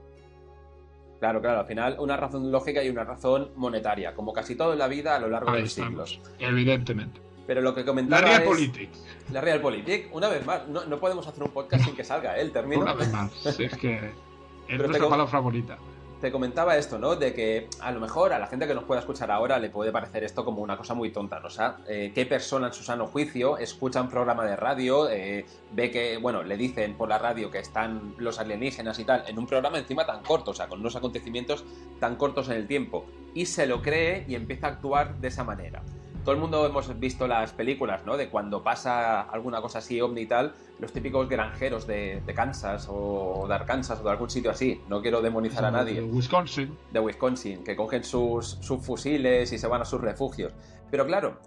Claro, 1.20 1.42
claro, 1.42 1.60
al 1.60 1.66
final 1.66 1.96
una 1.98 2.16
razón 2.16 2.50
lógica 2.50 2.82
y 2.82 2.88
una 2.88 3.04
razón 3.04 3.50
monetaria, 3.54 4.14
como 4.14 4.32
casi 4.32 4.56
todo 4.56 4.72
en 4.72 4.78
la 4.78 4.88
vida 4.88 5.14
a 5.14 5.18
lo 5.18 5.28
largo 5.28 5.52
de 5.52 5.60
los 5.60 5.72
siglos. 5.72 6.18
Evidentemente. 6.38 7.20
Pero 7.46 7.60
lo 7.60 7.74
que 7.74 7.84
comentaba. 7.84 8.22
La 8.22 8.38
Realpolitik. 8.38 8.90
La 9.32 9.40
Realpolitik, 9.42 10.14
una 10.14 10.28
vez 10.28 10.46
más. 10.46 10.66
No, 10.68 10.86
no, 10.86 10.98
podemos 10.98 11.26
hacer 11.26 11.42
un 11.42 11.50
podcast 11.50 11.84
sin 11.84 11.94
que 11.94 12.04
salga 12.04 12.38
¿eh? 12.38 12.40
el 12.40 12.52
término. 12.52 12.82
Una 12.82 12.94
vez 12.94 13.12
más. 13.12 13.46
es 13.46 13.76
que. 13.76 14.10
Es 14.68 14.78
nuestra 14.78 15.08
palabra 15.08 15.26
favorita. 15.26 15.78
Te 16.20 16.30
comentaba 16.30 16.76
esto, 16.76 16.98
¿no? 16.98 17.16
De 17.16 17.32
que 17.32 17.68
a 17.80 17.90
lo 17.92 17.98
mejor 17.98 18.34
a 18.34 18.38
la 18.38 18.46
gente 18.46 18.66
que 18.66 18.74
nos 18.74 18.84
pueda 18.84 19.00
escuchar 19.00 19.30
ahora 19.30 19.58
le 19.58 19.70
puede 19.70 19.90
parecer 19.90 20.22
esto 20.22 20.44
como 20.44 20.60
una 20.60 20.76
cosa 20.76 20.92
muy 20.92 21.10
tonta, 21.10 21.40
¿no? 21.40 21.46
O 21.46 21.50
sea, 21.50 21.78
eh, 21.88 22.12
¿qué 22.14 22.26
persona 22.26 22.66
en 22.66 22.74
su 22.74 22.82
sano 22.82 23.06
juicio 23.06 23.56
escucha 23.56 24.02
un 24.02 24.10
programa 24.10 24.44
de 24.44 24.54
radio, 24.54 25.08
eh, 25.08 25.46
ve 25.72 25.90
que, 25.90 26.18
bueno, 26.18 26.42
le 26.42 26.58
dicen 26.58 26.94
por 26.94 27.08
la 27.08 27.16
radio 27.16 27.50
que 27.50 27.58
están 27.58 28.14
los 28.18 28.38
alienígenas 28.38 28.98
y 28.98 29.04
tal, 29.04 29.24
en 29.28 29.38
un 29.38 29.46
programa 29.46 29.78
encima 29.78 30.04
tan 30.04 30.22
corto, 30.22 30.50
o 30.50 30.54
sea, 30.54 30.68
con 30.68 30.80
unos 30.80 30.94
acontecimientos 30.94 31.64
tan 32.00 32.16
cortos 32.16 32.50
en 32.50 32.56
el 32.56 32.66
tiempo, 32.66 33.06
y 33.32 33.46
se 33.46 33.66
lo 33.66 33.80
cree 33.80 34.26
y 34.28 34.34
empieza 34.34 34.66
a 34.66 34.70
actuar 34.72 35.16
de 35.20 35.28
esa 35.28 35.42
manera? 35.42 35.82
Todo 36.24 36.34
el 36.34 36.40
mundo 36.40 36.66
hemos 36.66 36.98
visto 36.98 37.26
las 37.26 37.52
películas, 37.52 38.04
¿no? 38.04 38.16
De 38.16 38.28
cuando 38.28 38.62
pasa 38.62 39.22
alguna 39.22 39.60
cosa 39.60 39.78
así, 39.78 40.00
ovni 40.00 40.22
y 40.22 40.26
tal, 40.26 40.54
los 40.78 40.92
típicos 40.92 41.28
granjeros 41.28 41.86
de, 41.86 42.22
Kansas 42.34 42.86
o 42.90 43.46
de 43.48 43.54
Arkansas 43.54 44.00
o 44.00 44.04
de 44.04 44.10
algún 44.10 44.30
sitio 44.30 44.50
así. 44.50 44.80
No 44.88 45.02
quiero 45.02 45.22
demonizar 45.22 45.64
a 45.64 45.70
nadie. 45.70 45.94
De 45.94 46.02
Wisconsin. 46.02 46.76
De 46.92 47.00
Wisconsin, 47.00 47.64
que 47.64 47.76
cogen 47.76 48.04
sus, 48.04 48.58
sus 48.60 48.84
fusiles 48.84 49.52
y 49.52 49.58
se 49.58 49.66
van 49.66 49.82
a 49.82 49.84
sus 49.84 50.00
refugios. 50.00 50.52
Pero 50.90 51.06
claro, 51.06 51.38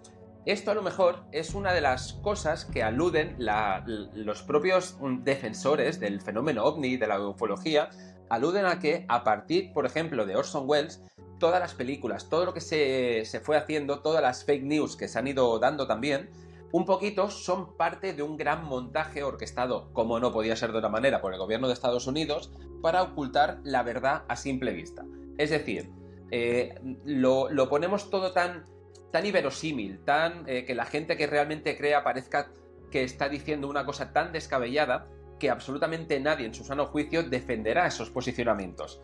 esto 0.46 0.70
a 0.70 0.74
lo 0.74 0.82
mejor 0.82 1.24
es 1.32 1.54
una 1.54 1.72
de 1.72 1.80
las 1.80 2.14
cosas 2.14 2.66
que 2.66 2.82
aluden 2.82 3.36
los 3.38 4.42
propios 4.42 4.98
defensores 5.22 6.00
del 6.00 6.20
fenómeno 6.20 6.64
ovni, 6.64 6.98
de 6.98 7.06
la 7.06 7.18
ufología, 7.20 7.88
aluden 8.28 8.66
a 8.66 8.78
que 8.78 9.06
a 9.08 9.24
partir, 9.24 9.72
por 9.72 9.86
ejemplo, 9.86 10.26
de 10.26 10.36
Orson 10.36 10.64
Welles, 10.68 11.02
todas 11.38 11.60
las 11.60 11.74
películas, 11.74 12.28
todo 12.28 12.44
lo 12.44 12.54
que 12.54 12.60
se, 12.60 13.40
fue 13.40 13.56
haciendo, 13.56 14.00
todas 14.00 14.22
las 14.22 14.44
fake 14.44 14.64
news 14.64 14.96
que 14.96 15.08
se 15.08 15.18
han 15.18 15.26
ido 15.26 15.58
dando 15.58 15.86
también, 15.86 16.30
un 16.72 16.84
poquito 16.84 17.30
son 17.30 17.76
parte 17.76 18.14
de 18.14 18.22
un 18.22 18.36
gran 18.36 18.64
montaje 18.64 19.22
orquestado, 19.22 19.92
como 19.92 20.18
no 20.18 20.32
podía 20.32 20.56
ser 20.56 20.72
de 20.72 20.78
otra 20.78 20.90
manera, 20.90 21.20
por 21.20 21.32
el 21.32 21.38
gobierno 21.38 21.68
de 21.68 21.74
Estados 21.74 22.06
Unidos, 22.06 22.50
para 22.82 23.02
ocultar 23.02 23.60
la 23.62 23.82
verdad 23.82 24.24
a 24.28 24.36
simple 24.36 24.72
vista. 24.72 25.04
Es 25.38 25.50
decir, 25.50 25.90
eh, 26.30 26.74
lo, 27.04 27.68
ponemos 27.68 28.10
todo 28.10 28.32
tan, 28.32 28.64
tan 29.12 29.24
inverosímil, 29.24 30.00
tan 30.04 30.48
eh, 30.48 30.64
que 30.64 30.74
la 30.74 30.84
gente 30.84 31.16
que 31.16 31.26
realmente 31.26 31.76
crea 31.76 32.02
parezca 32.02 32.50
que 32.90 33.04
está 33.04 33.28
diciendo 33.28 33.68
una 33.68 33.84
cosa 33.84 34.12
tan 34.12 34.32
descabellada 34.32 35.06
que 35.38 35.50
absolutamente 35.50 36.18
nadie 36.20 36.46
en 36.46 36.54
su 36.54 36.64
sano 36.64 36.86
juicio 36.86 37.22
defenderá 37.22 37.86
esos 37.86 38.10
posicionamientos. 38.10 39.00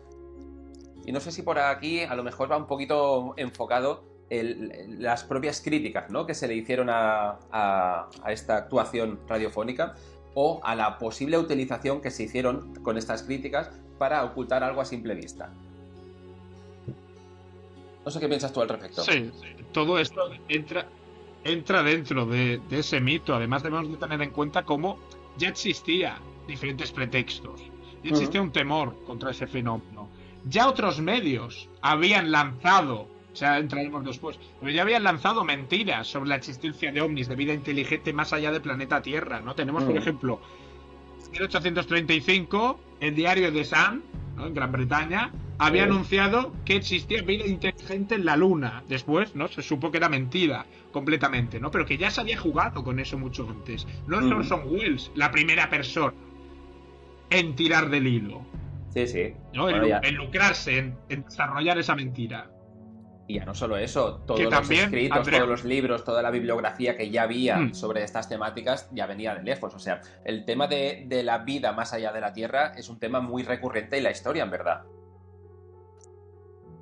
Y 1.05 1.11
no 1.11 1.19
sé 1.19 1.31
si 1.31 1.41
por 1.41 1.59
aquí 1.59 2.01
a 2.01 2.15
lo 2.15 2.23
mejor 2.23 2.51
va 2.51 2.57
un 2.57 2.67
poquito 2.67 3.33
enfocado 3.37 4.03
las 4.29 5.25
propias 5.25 5.59
críticas 5.59 6.09
¿no? 6.09 6.25
que 6.25 6.33
se 6.33 6.47
le 6.47 6.55
hicieron 6.55 6.89
a, 6.89 7.39
a, 7.51 8.09
esta 8.27 8.55
actuación 8.55 9.19
radiofónica 9.27 9.95
o 10.35 10.61
a 10.63 10.73
la 10.75 10.97
posible 10.97 11.37
utilización 11.37 11.99
que 12.01 12.11
se 12.11 12.23
hicieron 12.23 12.73
con 12.75 12.97
estas 12.97 13.23
críticas 13.23 13.71
para 13.97 14.23
ocultar 14.23 14.63
algo 14.63 14.79
a 14.79 14.85
simple 14.85 15.15
vista. 15.15 15.51
No 18.05 18.09
sé 18.09 18.19
qué 18.19 18.27
piensas 18.27 18.51
tú 18.51 18.61
al 18.61 18.69
respecto. 18.69 19.03
Sí, 19.03 19.31
todo 19.71 19.99
esto 19.99 20.31
entra, 20.47 20.87
entra 21.43 21.83
dentro 21.83 22.25
de, 22.25 22.59
ese 22.71 22.99
mito. 22.99 23.35
Además 23.35 23.63
debemos 23.63 23.91
de 23.91 23.97
tener 23.97 24.21
en 24.21 24.31
cuenta 24.31 24.63
cómo 24.63 24.97
ya 25.37 25.49
existía 25.49 26.17
diferentes 26.47 26.91
pretextos. 26.91 27.61
Ya 28.03 28.11
existía 28.11 28.41
un 28.41 28.51
temor 28.51 28.95
contra 29.05 29.31
ese 29.31 29.45
fenómeno. 29.45 30.09
Ya 30.45 30.67
otros 30.67 31.01
medios 31.01 31.69
habían 31.81 32.31
lanzado, 32.31 33.07
o 33.31 33.35
sea, 33.35 33.59
entraremos 33.59 34.03
después, 34.03 34.39
pero 34.59 34.71
ya 34.71 34.81
habían 34.81 35.03
lanzado 35.03 35.43
mentiras 35.43 36.07
sobre 36.07 36.29
la 36.29 36.35
existencia 36.35 36.91
de 36.91 37.01
ovnis, 37.01 37.27
de 37.27 37.35
vida 37.35 37.53
inteligente 37.53 38.13
más 38.13 38.33
allá 38.33 38.51
del 38.51 38.61
planeta 38.61 39.01
Tierra, 39.01 39.41
¿no? 39.41 39.55
Tenemos, 39.55 39.83
por 39.83 39.97
ejemplo, 39.97 40.41
en 41.25 41.31
1835, 41.31 42.79
el 42.99 43.15
diario 43.15 43.51
de 43.51 43.63
Sun, 43.63 44.03
en 44.39 44.53
Gran 44.53 44.71
Bretaña, 44.71 45.31
había 45.59 45.83
anunciado 45.83 46.53
que 46.65 46.75
existía 46.75 47.21
vida 47.21 47.45
inteligente 47.45 48.15
en 48.15 48.25
la 48.25 48.35
Luna. 48.35 48.83
Después, 48.87 49.35
¿no? 49.35 49.47
Se 49.47 49.61
supo 49.61 49.91
que 49.91 49.97
era 49.97 50.09
mentira 50.09 50.65
completamente, 50.91 51.59
¿no? 51.59 51.69
Pero 51.69 51.85
que 51.85 51.97
ya 51.97 52.09
se 52.09 52.21
había 52.21 52.37
jugado 52.37 52.83
con 52.83 52.99
eso 52.99 53.17
mucho 53.17 53.47
antes. 53.47 53.85
No 54.07 54.19
es 54.19 54.31
Orson 54.31 54.63
Welles 54.65 55.11
la 55.13 55.29
primera 55.29 55.69
persona 55.69 56.13
en 57.29 57.55
tirar 57.55 57.89
del 57.91 58.07
hilo. 58.07 58.41
Sí, 58.93 59.07
sí. 59.07 59.33
¿no? 59.53 59.69
en, 59.69 60.15
lucrarse, 60.15 60.77
en, 60.77 60.97
desarrollar 61.07 61.77
esa 61.77 61.95
mentira. 61.95 62.51
Y 63.27 63.35
ya 63.35 63.45
no 63.45 63.53
solo 63.53 63.77
eso, 63.77 64.21
todos 64.27 64.41
los 64.41 64.69
escritos, 64.69 65.29
todos 65.29 65.47
los 65.47 65.63
libros, 65.63 66.03
toda 66.03 66.21
la 66.21 66.31
bibliografía 66.31 66.97
que 66.97 67.09
ya 67.09 67.23
había 67.23 67.57
hmm. 67.57 67.73
sobre 67.73 68.03
estas 68.03 68.27
temáticas 68.27 68.89
ya 68.91 69.05
venía 69.07 69.33
de 69.35 69.43
lejos. 69.43 69.73
O 69.73 69.79
sea, 69.79 70.01
el 70.25 70.43
tema 70.43 70.67
de, 70.67 71.07
la 71.23 71.37
vida 71.39 71.71
más 71.71 71.93
allá 71.93 72.11
de 72.11 72.19
la 72.19 72.33
Tierra 72.33 72.73
es 72.75 72.89
un 72.89 72.99
tema 72.99 73.21
muy 73.21 73.43
recurrente 73.43 73.97
en 73.97 74.03
la 74.03 74.11
historia, 74.11 74.43
en 74.43 74.51
verdad. 74.51 74.81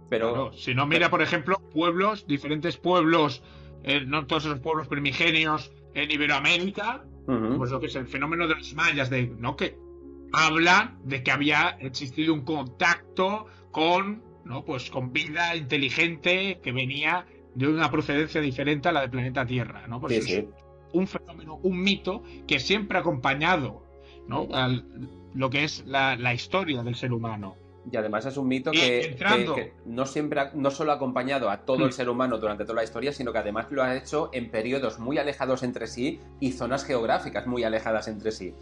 Pero. 0.10 0.52
si 0.54 0.74
no, 0.74 0.88
mira, 0.88 1.12
por 1.12 1.22
ejemplo, 1.22 1.60
pueblos, 1.72 2.26
diferentes 2.26 2.78
pueblos, 2.78 3.44
eh, 3.84 4.02
no 4.06 4.26
todos 4.26 4.46
esos 4.46 4.60
pueblos 4.60 4.88
primigenios 4.88 5.72
en 5.94 6.10
Iberoamérica, 6.10 7.04
pues 7.26 7.70
lo 7.70 7.80
que 7.80 7.86
es 7.86 7.96
el 7.96 8.08
fenómeno 8.08 8.48
de 8.48 8.56
los 8.56 8.74
mayas, 8.74 9.12
de, 9.12 9.28
¿no? 9.28 9.56
Que 9.56 9.78
habla 10.34 10.96
de 11.04 11.24
que 11.24 11.32
había 11.32 11.78
existido 11.80 12.34
un 12.34 12.42
contacto 12.42 13.48
con, 13.72 14.24
¿no? 14.46 14.66
Pues 14.66 14.90
con 14.90 15.12
vida 15.12 15.56
inteligente 15.56 16.60
que 16.62 16.72
venía 16.72 17.26
de 17.56 17.68
una 17.68 17.90
procedencia 17.92 18.42
diferente 18.42 18.90
a 18.90 18.92
la 18.92 19.02
del 19.02 19.10
planeta 19.10 19.46
Tierra, 19.46 19.88
¿no? 19.88 20.00
Pues 20.00 20.28
es 20.28 20.46
un 20.94 21.08
fenómeno, 21.08 21.60
un 21.64 21.82
mito 21.82 22.24
que 22.48 22.60
siempre 22.60 22.98
ha 22.98 23.02
acompañado, 23.02 23.84
¿no? 24.28 24.48
lo 25.34 25.50
que 25.50 25.64
es 25.64 25.84
la, 25.86 26.34
historia 26.34 26.84
del 26.84 26.96
ser 26.96 27.14
humano. 27.14 27.56
Y 27.92 27.96
además 27.98 28.26
es 28.26 28.38
un 28.38 28.48
mito 28.48 28.72
que, 28.72 29.16
no 29.86 30.06
siempre 30.06 30.50
no 30.54 30.70
solo 30.70 30.92
ha 30.92 30.96
acompañado 30.96 31.50
a 31.50 31.66
todo 31.66 31.86
el 31.86 31.90
hmm. 31.90 31.94
ser 31.94 32.10
humano 32.10 32.38
durante 32.38 32.64
toda 32.64 32.76
la 32.76 32.84
historia, 32.84 33.14
sino 33.14 33.32
que 33.32 33.40
además 33.40 33.68
lo 33.72 33.84
ha 33.84 33.96
hecho 33.96 34.30
en 34.34 34.52
periodos 34.52 35.00
muy 35.00 35.18
alejados 35.18 35.64
entre 35.64 35.88
sí 35.88 36.20
y 36.40 36.52
zonas 36.52 36.86
geográficas 36.86 37.48
muy 37.48 37.64
alejadas 37.64 38.08
entre 38.08 38.32
sí. 38.32 38.54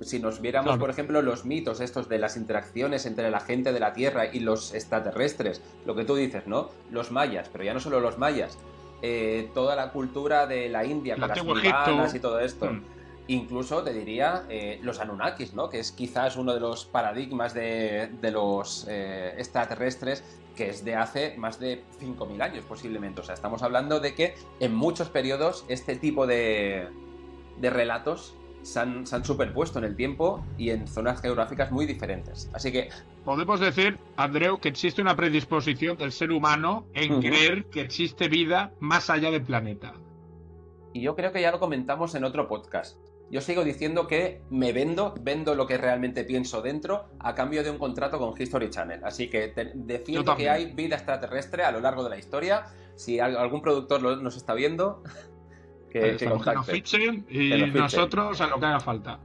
Si 0.00 0.18
nos 0.18 0.40
viéramos, 0.40 0.78
por 0.78 0.90
ejemplo, 0.90 1.22
los 1.22 1.44
mitos 1.44 1.80
estos 1.80 2.08
de 2.08 2.18
las 2.18 2.36
interacciones 2.36 3.06
entre 3.06 3.30
la 3.30 3.40
gente 3.40 3.72
de 3.72 3.80
la 3.80 3.92
Tierra 3.94 4.26
y 4.26 4.40
los 4.40 4.74
extraterrestres, 4.74 5.62
lo 5.86 5.94
que 5.94 6.04
tú 6.04 6.16
dices, 6.16 6.46
¿no? 6.46 6.70
Los 6.90 7.10
mayas, 7.10 7.48
pero 7.50 7.64
ya 7.64 7.72
no 7.72 7.80
solo 7.80 8.00
los 8.00 8.18
mayas, 8.18 8.58
eh, 9.02 9.50
toda 9.54 9.74
la 9.74 9.92
cultura 9.92 10.46
de 10.46 10.68
la 10.68 10.84
India, 10.84 11.16
con 11.16 11.28
las 11.28 12.14
y 12.14 12.20
todo 12.20 12.40
esto. 12.40 12.66
Mm. 12.66 12.82
Incluso 13.28 13.82
te 13.82 13.92
diría 13.92 14.44
eh, 14.48 14.78
los 14.82 15.00
Anunnakis, 15.00 15.54
¿no? 15.54 15.68
Que 15.68 15.80
es 15.80 15.92
quizás 15.92 16.36
uno 16.36 16.54
de 16.54 16.60
los 16.60 16.84
paradigmas 16.84 17.54
de, 17.54 18.10
los 18.30 18.86
eh, 18.88 19.34
extraterrestres 19.36 20.22
que 20.54 20.70
es 20.70 20.84
de 20.84 20.94
hace 20.94 21.36
más 21.36 21.60
de 21.60 21.84
5.000 22.00 22.40
años 22.40 22.64
posiblemente. 22.66 23.20
O 23.20 23.24
sea, 23.24 23.34
estamos 23.34 23.62
hablando 23.62 24.00
de 24.00 24.14
que 24.14 24.34
en 24.58 24.74
muchos 24.74 25.10
periodos 25.10 25.66
este 25.68 25.96
tipo 25.96 26.26
de, 26.26 26.88
de 27.60 27.70
relatos 27.70 28.34
se 28.66 28.80
han, 28.80 29.24
superpuesto 29.24 29.78
en 29.78 29.84
el 29.84 29.96
tiempo 29.96 30.44
y 30.58 30.70
en 30.70 30.88
zonas 30.88 31.20
geográficas 31.20 31.70
muy 31.70 31.86
diferentes. 31.86 32.50
Así 32.52 32.72
que... 32.72 32.88
Podemos 33.24 33.60
decir, 33.60 33.98
Andreu, 34.16 34.58
que 34.58 34.68
existe 34.68 35.00
una 35.00 35.14
predisposición 35.14 35.96
del 35.96 36.10
ser 36.10 36.32
humano 36.32 36.86
en 36.92 37.20
creer 37.20 37.66
que 37.66 37.80
existe 37.80 38.28
vida 38.28 38.72
más 38.80 39.08
allá 39.08 39.30
del 39.30 39.42
planeta. 39.42 39.94
Y 40.92 41.00
yo 41.00 41.14
creo 41.14 41.32
que 41.32 41.40
ya 41.40 41.52
lo 41.52 41.60
comentamos 41.60 42.14
en 42.14 42.24
otro 42.24 42.48
podcast. 42.48 42.98
Yo 43.30 43.40
sigo 43.40 43.64
diciendo 43.64 44.06
que 44.06 44.40
me 44.50 44.72
vendo, 44.72 45.14
vendo 45.20 45.54
lo 45.54 45.66
que 45.66 45.78
realmente 45.78 46.24
pienso 46.24 46.62
dentro 46.62 47.06
a 47.18 47.34
cambio 47.34 47.64
de 47.64 47.70
un 47.70 47.78
contrato 47.78 48.18
con 48.18 48.40
History 48.40 48.70
Channel. 48.70 49.04
Así 49.04 49.28
que 49.28 49.52
defiendo 49.74 50.36
que 50.36 50.48
hay 50.48 50.72
vida 50.72 50.96
extraterrestre 50.96 51.64
a 51.64 51.72
lo 51.72 51.80
largo 51.80 52.04
de 52.04 52.10
la 52.10 52.18
historia. 52.18 52.66
Si 52.94 53.18
algún 53.20 53.62
productor 53.62 54.00
nos 54.22 54.36
está 54.36 54.54
viendo, 54.54 55.02
que, 56.00 56.26
nos 56.26 56.66
fichen 56.66 57.26
y 57.28 57.50
nosotros 57.72 58.40
a 58.40 58.46
lo 58.46 58.58
que 58.58 58.66
haga 58.66 58.80
falta. 58.80 59.20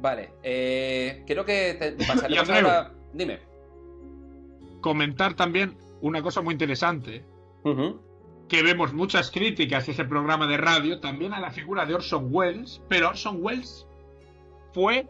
Vale, 0.00 0.30
eh, 0.42 1.24
creo 1.26 1.44
que 1.44 1.96
pasaremos 2.06 2.48
ahora. 2.50 2.92
Dime. 3.12 3.40
Comentar 4.80 5.34
también 5.34 5.76
una 6.00 6.22
cosa 6.22 6.42
muy 6.42 6.52
interesante. 6.52 7.24
Que 8.48 8.62
vemos 8.62 8.92
muchas 8.92 9.32
críticas 9.32 9.88
a 9.88 9.90
ese 9.90 10.04
programa 10.04 10.46
de 10.46 10.56
radio, 10.56 11.00
también 11.00 11.32
a 11.32 11.40
la 11.40 11.50
figura 11.50 11.84
de 11.84 11.94
Orson 11.94 12.28
Welles, 12.30 12.80
pero 12.88 13.08
Orson 13.08 13.38
Welles 13.40 13.86
fue 14.72 15.08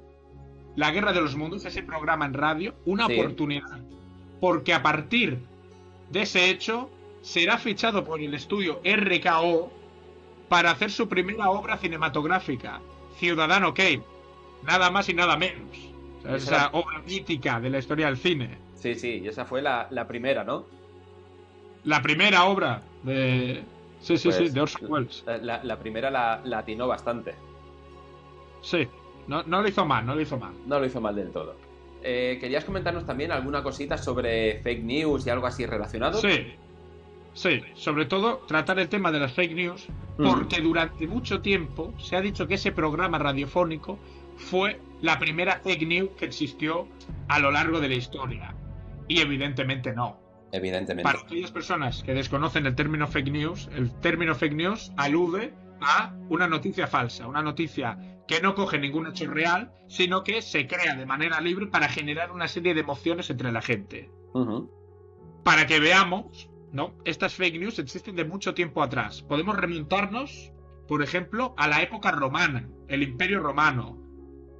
La 0.74 0.90
Guerra 0.90 1.12
de 1.12 1.20
los 1.20 1.36
Mundos, 1.36 1.66
ese 1.66 1.82
programa 1.82 2.24
en 2.24 2.32
radio, 2.32 2.74
una 2.86 3.04
oportunidad. 3.04 3.80
Porque 4.40 4.72
a 4.72 4.82
partir 4.82 5.38
de 6.10 6.22
ese 6.22 6.48
hecho 6.48 6.88
será 7.20 7.58
fichado 7.58 8.04
por 8.04 8.20
el 8.20 8.32
estudio 8.32 8.80
RKO 8.84 9.70
para 10.48 10.70
hacer 10.70 10.90
su 10.90 11.08
primera 11.08 11.50
obra 11.50 11.76
cinematográfica, 11.78 12.80
Ciudadano 13.18 13.74
Kane. 13.74 14.02
Nada 14.62 14.90
más 14.90 15.08
y 15.08 15.14
nada 15.14 15.36
menos. 15.36 15.76
esa 16.28 16.70
obra 16.72 17.00
mítica 17.00 17.60
de 17.60 17.70
la 17.70 17.78
historia 17.78 18.06
del 18.06 18.16
cine. 18.16 18.58
Sí, 18.74 18.94
sí, 18.94 19.20
y 19.24 19.28
esa 19.28 19.44
fue 19.44 19.62
la, 19.62 20.06
primera, 20.08 20.44
¿no? 20.44 20.64
La 21.84 22.02
primera 22.02 22.44
obra 22.44 22.82
de. 23.02 23.62
Sí, 24.00 24.16
sí, 24.18 24.30
sí, 24.30 24.38
pues, 24.38 24.54
de 24.54 24.60
Orson 24.60 24.90
Welles. 24.90 25.24
La, 25.42 25.78
primera 25.78 26.10
la, 26.10 26.58
atinó 26.58 26.86
bastante. 26.86 27.34
Sí, 28.62 28.88
no, 29.26 29.42
no 29.44 29.62
lo 29.62 29.68
hizo 29.68 29.84
mal, 29.84 30.04
no 30.04 30.14
lo 30.14 30.20
hizo 30.20 30.36
mal. 30.36 30.52
No 30.66 30.78
lo 30.78 30.86
hizo 30.86 31.00
mal 31.00 31.14
del 31.14 31.30
todo. 31.30 31.56
Eh, 32.02 32.38
¿Querías 32.40 32.64
comentarnos 32.64 33.04
también 33.06 33.32
alguna 33.32 33.62
cosita 33.62 33.98
sobre 33.98 34.60
fake 34.62 34.84
news 34.84 35.26
y 35.26 35.30
algo 35.30 35.46
así 35.46 35.66
relacionado? 35.66 36.20
Sí, 36.20 36.54
Sí, 37.36 37.60
sobre 37.74 38.06
todo 38.06 38.38
tratar 38.48 38.78
el 38.78 38.88
tema 38.88 39.12
de 39.12 39.20
las 39.20 39.34
fake 39.34 39.54
news, 39.54 39.86
porque 40.16 40.62
durante 40.62 41.06
mucho 41.06 41.42
tiempo 41.42 41.92
se 41.98 42.16
ha 42.16 42.22
dicho 42.22 42.46
que 42.48 42.54
ese 42.54 42.72
programa 42.72 43.18
radiofónico 43.18 43.98
fue 44.38 44.80
la 45.02 45.18
primera 45.18 45.60
fake 45.62 45.86
news 45.86 46.10
que 46.18 46.24
existió 46.24 46.88
a 47.28 47.38
lo 47.38 47.50
largo 47.50 47.78
de 47.78 47.90
la 47.90 47.94
historia. 47.94 48.54
Y 49.06 49.20
evidentemente 49.20 49.92
no. 49.92 50.18
Evidentemente. 50.50 51.02
Para 51.02 51.20
aquellas 51.20 51.50
personas 51.50 52.02
que 52.02 52.14
desconocen 52.14 52.64
el 52.64 52.74
término 52.74 53.06
fake 53.06 53.30
news, 53.30 53.68
el 53.76 53.92
término 54.00 54.34
fake 54.34 54.54
news 54.54 54.90
alude 54.96 55.52
a 55.82 56.14
una 56.30 56.48
noticia 56.48 56.86
falsa, 56.86 57.26
una 57.26 57.42
noticia 57.42 57.98
que 58.26 58.40
no 58.40 58.54
coge 58.54 58.78
ningún 58.78 59.08
hecho 59.08 59.30
real, 59.30 59.72
sino 59.88 60.24
que 60.24 60.40
se 60.40 60.66
crea 60.66 60.94
de 60.94 61.04
manera 61.04 61.42
libre 61.42 61.66
para 61.66 61.90
generar 61.90 62.32
una 62.32 62.48
serie 62.48 62.72
de 62.72 62.80
emociones 62.80 63.28
entre 63.28 63.52
la 63.52 63.60
gente. 63.60 64.10
Para 65.44 65.66
que 65.66 65.80
veamos 65.80 66.48
¿no? 66.76 66.94
Estas 67.04 67.34
fake 67.34 67.58
news 67.58 67.78
existen 67.78 68.14
de 68.14 68.24
mucho 68.24 68.54
tiempo 68.54 68.82
atrás. 68.82 69.22
Podemos 69.22 69.56
remontarnos, 69.56 70.52
por 70.86 71.02
ejemplo, 71.02 71.54
a 71.56 71.66
la 71.66 71.82
época 71.82 72.12
romana, 72.12 72.68
el 72.86 73.02
Imperio 73.02 73.40
Romano, 73.40 73.98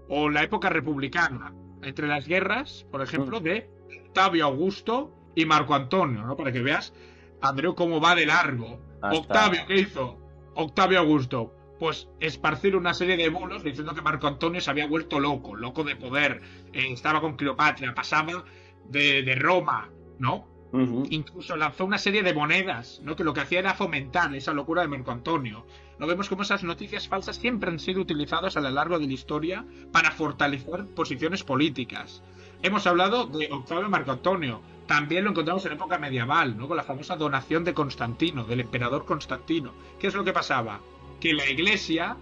o 0.09 0.31
la 0.31 0.43
época 0.43 0.71
republicana, 0.71 1.55
entre 1.83 2.09
las 2.09 2.27
guerras, 2.27 2.87
por 2.91 3.03
ejemplo, 3.03 3.39
de 3.41 3.71
Octavio 4.07 4.47
Augusto 4.47 5.15
y 5.35 5.45
Marco 5.45 5.75
Antonio, 5.75 6.23
¿no? 6.23 6.37
Para 6.37 6.51
que 6.51 6.63
veas, 6.63 6.95
Andreu, 7.43 7.75
cómo 7.75 8.01
va 8.01 8.15
de 8.15 8.27
largo. 8.27 8.81
Octavio, 9.03 9.61
¿qué 9.69 9.77
hizo? 9.77 10.19
Octavio 10.55 11.01
Augusto. 11.01 11.53
Pues 11.79 12.09
esparcir 12.21 12.75
una 12.75 12.95
serie 12.95 13.19
de 13.19 13.29
bulos 13.29 13.63
diciendo 13.63 13.95
que 13.95 14.01
Marco 14.01 14.27
Antonio 14.27 14.63
se 14.63 14.71
había 14.71 14.87
vuelto 14.87 15.21
loco, 15.21 15.55
loco 15.55 15.85
de 15.85 15.95
poder, 15.95 16.41
eh, 16.73 16.91
estaba 16.91 17.21
con 17.21 17.37
Cleopatra, 17.37 17.95
pasaba 17.95 18.45
de, 18.89 19.23
de 19.23 19.35
Roma, 19.35 19.91
¿no? 20.19 20.56
Incluso 20.73 21.57
lanzó 21.57 21.85
una 21.85 21.99
serie 21.99 22.23
de 22.23 22.35
monedas, 22.35 23.01
¿no? 23.03 23.17
Que 23.17 23.25
lo 23.25 23.33
que 23.33 23.41
hacía 23.41 23.61
era 23.61 23.75
fomentar 23.75 24.35
esa 24.35 24.53
locura 24.53 24.83
de 24.83 24.89
Marco 24.89 25.11
Antonio. 25.11 25.67
No 25.99 26.07
vemos 26.07 26.29
cómo 26.29 26.43
esas 26.43 26.65
noticias 26.65 27.09
falsas 27.09 27.37
siempre 27.37 27.71
han 27.71 27.79
sido 27.79 28.01
utilizadas 28.01 28.57
a 28.57 28.61
lo 28.61 28.71
largo 28.71 28.99
de 28.99 29.07
la 29.07 29.13
historia 29.13 29.65
para 29.93 30.11
fortalecer 30.11 30.87
posiciones 30.95 31.45
políticas. 31.45 32.23
Hemos 32.63 32.87
hablado 32.87 33.27
de 33.27 33.49
Octavio 33.51 33.89
Marco 33.89 34.13
Antonio. 34.13 34.61
También 34.87 35.25
lo 35.25 35.31
encontramos 35.31 35.65
en 35.67 35.73
época 35.73 35.99
medieval, 35.99 36.57
¿no? 36.57 36.69
Con 36.69 36.77
la 36.77 36.83
famosa 36.83 37.17
donación 37.17 37.65
de 37.65 37.75
Constantino, 37.75 38.45
del 38.45 38.61
emperador 38.61 39.05
Constantino. 39.05 39.73
¿Qué 39.99 40.09
es 40.09 40.15
lo 40.15 40.25
que 40.25 40.33
pasaba? 40.33 40.81
Que 41.21 41.33
la 41.33 41.49
iglesia, 41.49 42.17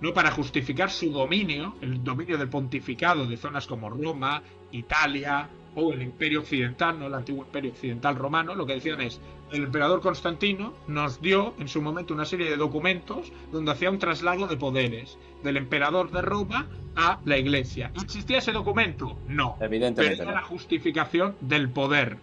¿no? 0.00 0.12
Para 0.12 0.30
justificar 0.30 0.90
su 0.90 1.10
dominio, 1.10 1.74
el 1.80 2.02
dominio 2.02 2.38
del 2.38 2.48
pontificado 2.48 3.26
de 3.26 3.36
zonas 3.36 3.66
como 3.66 3.90
Roma, 3.90 4.42
Italia, 4.72 5.48
o 5.74 5.92
el 5.92 6.02
imperio 6.02 6.40
occidental, 6.40 6.98
no 6.98 7.06
el 7.06 7.14
antiguo 7.14 7.44
imperio 7.44 7.72
occidental 7.72 8.16
romano, 8.16 8.54
lo 8.54 8.66
que 8.66 8.74
decían 8.74 9.00
es, 9.00 9.20
el 9.52 9.64
emperador 9.64 10.00
Constantino 10.00 10.74
nos 10.86 11.20
dio 11.20 11.54
en 11.58 11.68
su 11.68 11.82
momento 11.82 12.14
una 12.14 12.24
serie 12.24 12.48
de 12.48 12.56
documentos 12.56 13.32
donde 13.50 13.72
hacía 13.72 13.90
un 13.90 13.98
traslado 13.98 14.46
de 14.46 14.56
poderes 14.56 15.18
del 15.42 15.56
emperador 15.56 16.10
de 16.10 16.22
Roma 16.22 16.68
a 16.96 17.20
la 17.24 17.38
iglesia. 17.38 17.90
¿Existía 18.02 18.38
ese 18.38 18.52
documento? 18.52 19.18
No. 19.28 19.56
Evidentemente. 19.60 20.16
Pero 20.18 20.30
era 20.30 20.40
la 20.40 20.46
justificación 20.46 21.36
del 21.40 21.70
poder. 21.70 22.16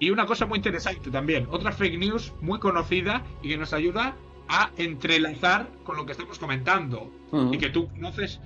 Y 0.00 0.10
una 0.10 0.26
cosa 0.26 0.46
muy 0.46 0.58
interesante 0.58 1.10
también, 1.10 1.46
otra 1.50 1.72
fake 1.72 1.98
news 1.98 2.32
muy 2.40 2.60
conocida 2.60 3.24
y 3.42 3.48
que 3.48 3.56
nos 3.56 3.72
ayuda 3.72 4.16
a 4.48 4.70
entrelazar 4.76 5.68
con 5.84 5.96
lo 5.96 6.06
que 6.06 6.12
estamos 6.12 6.38
comentando 6.38 7.10
y 7.52 7.58
que 7.58 7.68
tú 7.68 7.88
conoces 7.88 8.40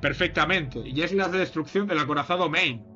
perfectamente, 0.00 0.80
y 0.80 1.00
es 1.02 1.12
la 1.12 1.28
destrucción 1.28 1.86
del 1.86 1.98
acorazado 1.98 2.48
Maine 2.48 2.91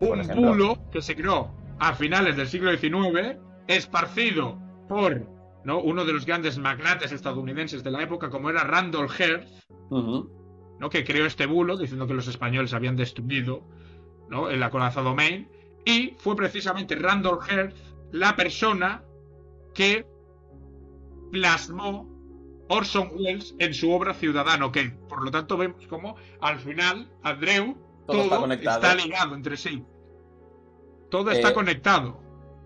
un 0.00 0.26
bulo 0.34 0.78
que 0.90 1.02
se 1.02 1.14
creó 1.14 1.50
a 1.78 1.94
finales 1.94 2.36
del 2.36 2.48
siglo 2.48 2.76
XIX, 2.76 3.38
esparcido 3.68 4.58
por 4.88 5.26
¿no? 5.64 5.80
uno 5.80 6.04
de 6.04 6.12
los 6.12 6.26
grandes 6.26 6.58
magnates 6.58 7.12
estadounidenses 7.12 7.84
de 7.84 7.90
la 7.90 8.02
época, 8.02 8.30
como 8.30 8.50
era 8.50 8.64
Randolph 8.64 9.18
Hearst, 9.18 9.68
¿no? 9.90 10.90
que 10.90 11.04
creó 11.04 11.26
este 11.26 11.46
bulo 11.46 11.76
diciendo 11.76 12.06
que 12.06 12.14
los 12.14 12.28
españoles 12.28 12.74
habían 12.74 12.96
destruido 12.96 13.62
¿no? 14.28 14.50
el 14.50 14.62
acorazado 14.62 15.14
Maine, 15.14 15.48
y 15.84 16.14
fue 16.18 16.36
precisamente 16.36 16.94
Randolph 16.96 17.48
Hearst 17.48 17.76
la 18.12 18.36
persona 18.36 19.02
que 19.74 20.06
plasmó 21.30 22.08
Orson 22.68 23.10
Welles 23.14 23.54
en 23.58 23.74
su 23.74 23.90
obra 23.90 24.14
Ciudadano 24.14 24.70
Kane. 24.70 24.96
Por 25.08 25.24
lo 25.24 25.30
tanto, 25.30 25.56
vemos 25.56 25.86
como 25.86 26.16
al 26.40 26.58
final 26.58 27.10
Andreu 27.22 27.76
todo, 28.10 28.52
está, 28.52 28.94
ligado 28.94 29.34
entre 29.34 29.56
sí. 29.56 29.84
Todo 31.10 31.30
está 31.30 31.50
eh, 31.50 31.54
conectado. 31.54 32.20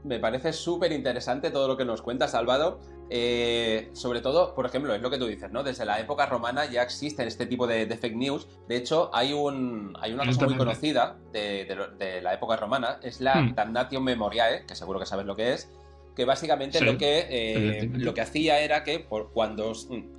Me 0.05 0.19
parece 0.19 0.53
súper 0.53 0.93
interesante 0.93 1.51
todo 1.51 1.69
lo 1.69 1.77
que 1.77 1.85
nos 1.85 2.03
cuenta 2.03 2.29
Salvador. 2.29 2.81
Eh, 3.11 3.91
sobre 3.93 4.21
todo, 4.21 4.55
por 4.55 4.65
ejemplo, 4.67 4.95
es 4.95 5.03
lo 5.03 5.11
que 5.11 5.19
tú 5.19 5.27
dices, 5.27 5.51
¿no? 5.51 5.63
Desde 5.63 5.85
la 5.85 6.01
época 6.01 6.27
romana 6.27 6.65
ya 6.65 6.83
existen 6.83 7.29
este 7.29 7.47
tipo 7.47 7.67
de, 7.67 7.87
fake 7.87 8.17
news. 8.17 8.49
De 8.67 8.77
hecho, 8.77 9.11
hay, 9.13 9.33
un, 9.33 9.97
hay 10.01 10.13
una 10.13 10.25
cosa 10.25 10.47
muy 10.47 10.57
conocida 10.57 11.19
de, 11.33 12.21
la 12.23 12.35
época 12.35 12.57
romana, 12.57 12.99
es 13.03 13.21
la 13.21 13.37
hmm. 13.37 13.55
Damnatio 13.55 14.01
Memoriae, 14.01 14.65
que 14.67 14.75
seguro 14.75 14.99
que 14.99 15.07
sabes 15.07 15.27
lo 15.27 15.37
que 15.37 15.53
es, 15.53 15.71
que 16.15 16.25
básicamente 16.25 16.81
lo, 16.81 16.97
que, 16.97 17.27
eh, 17.29 17.91
lo 17.93 18.15
que 18.15 18.21
hacía 18.21 18.61
era 18.61 18.85
que 18.85 19.01
por, 19.01 19.31
cuando 19.31 19.73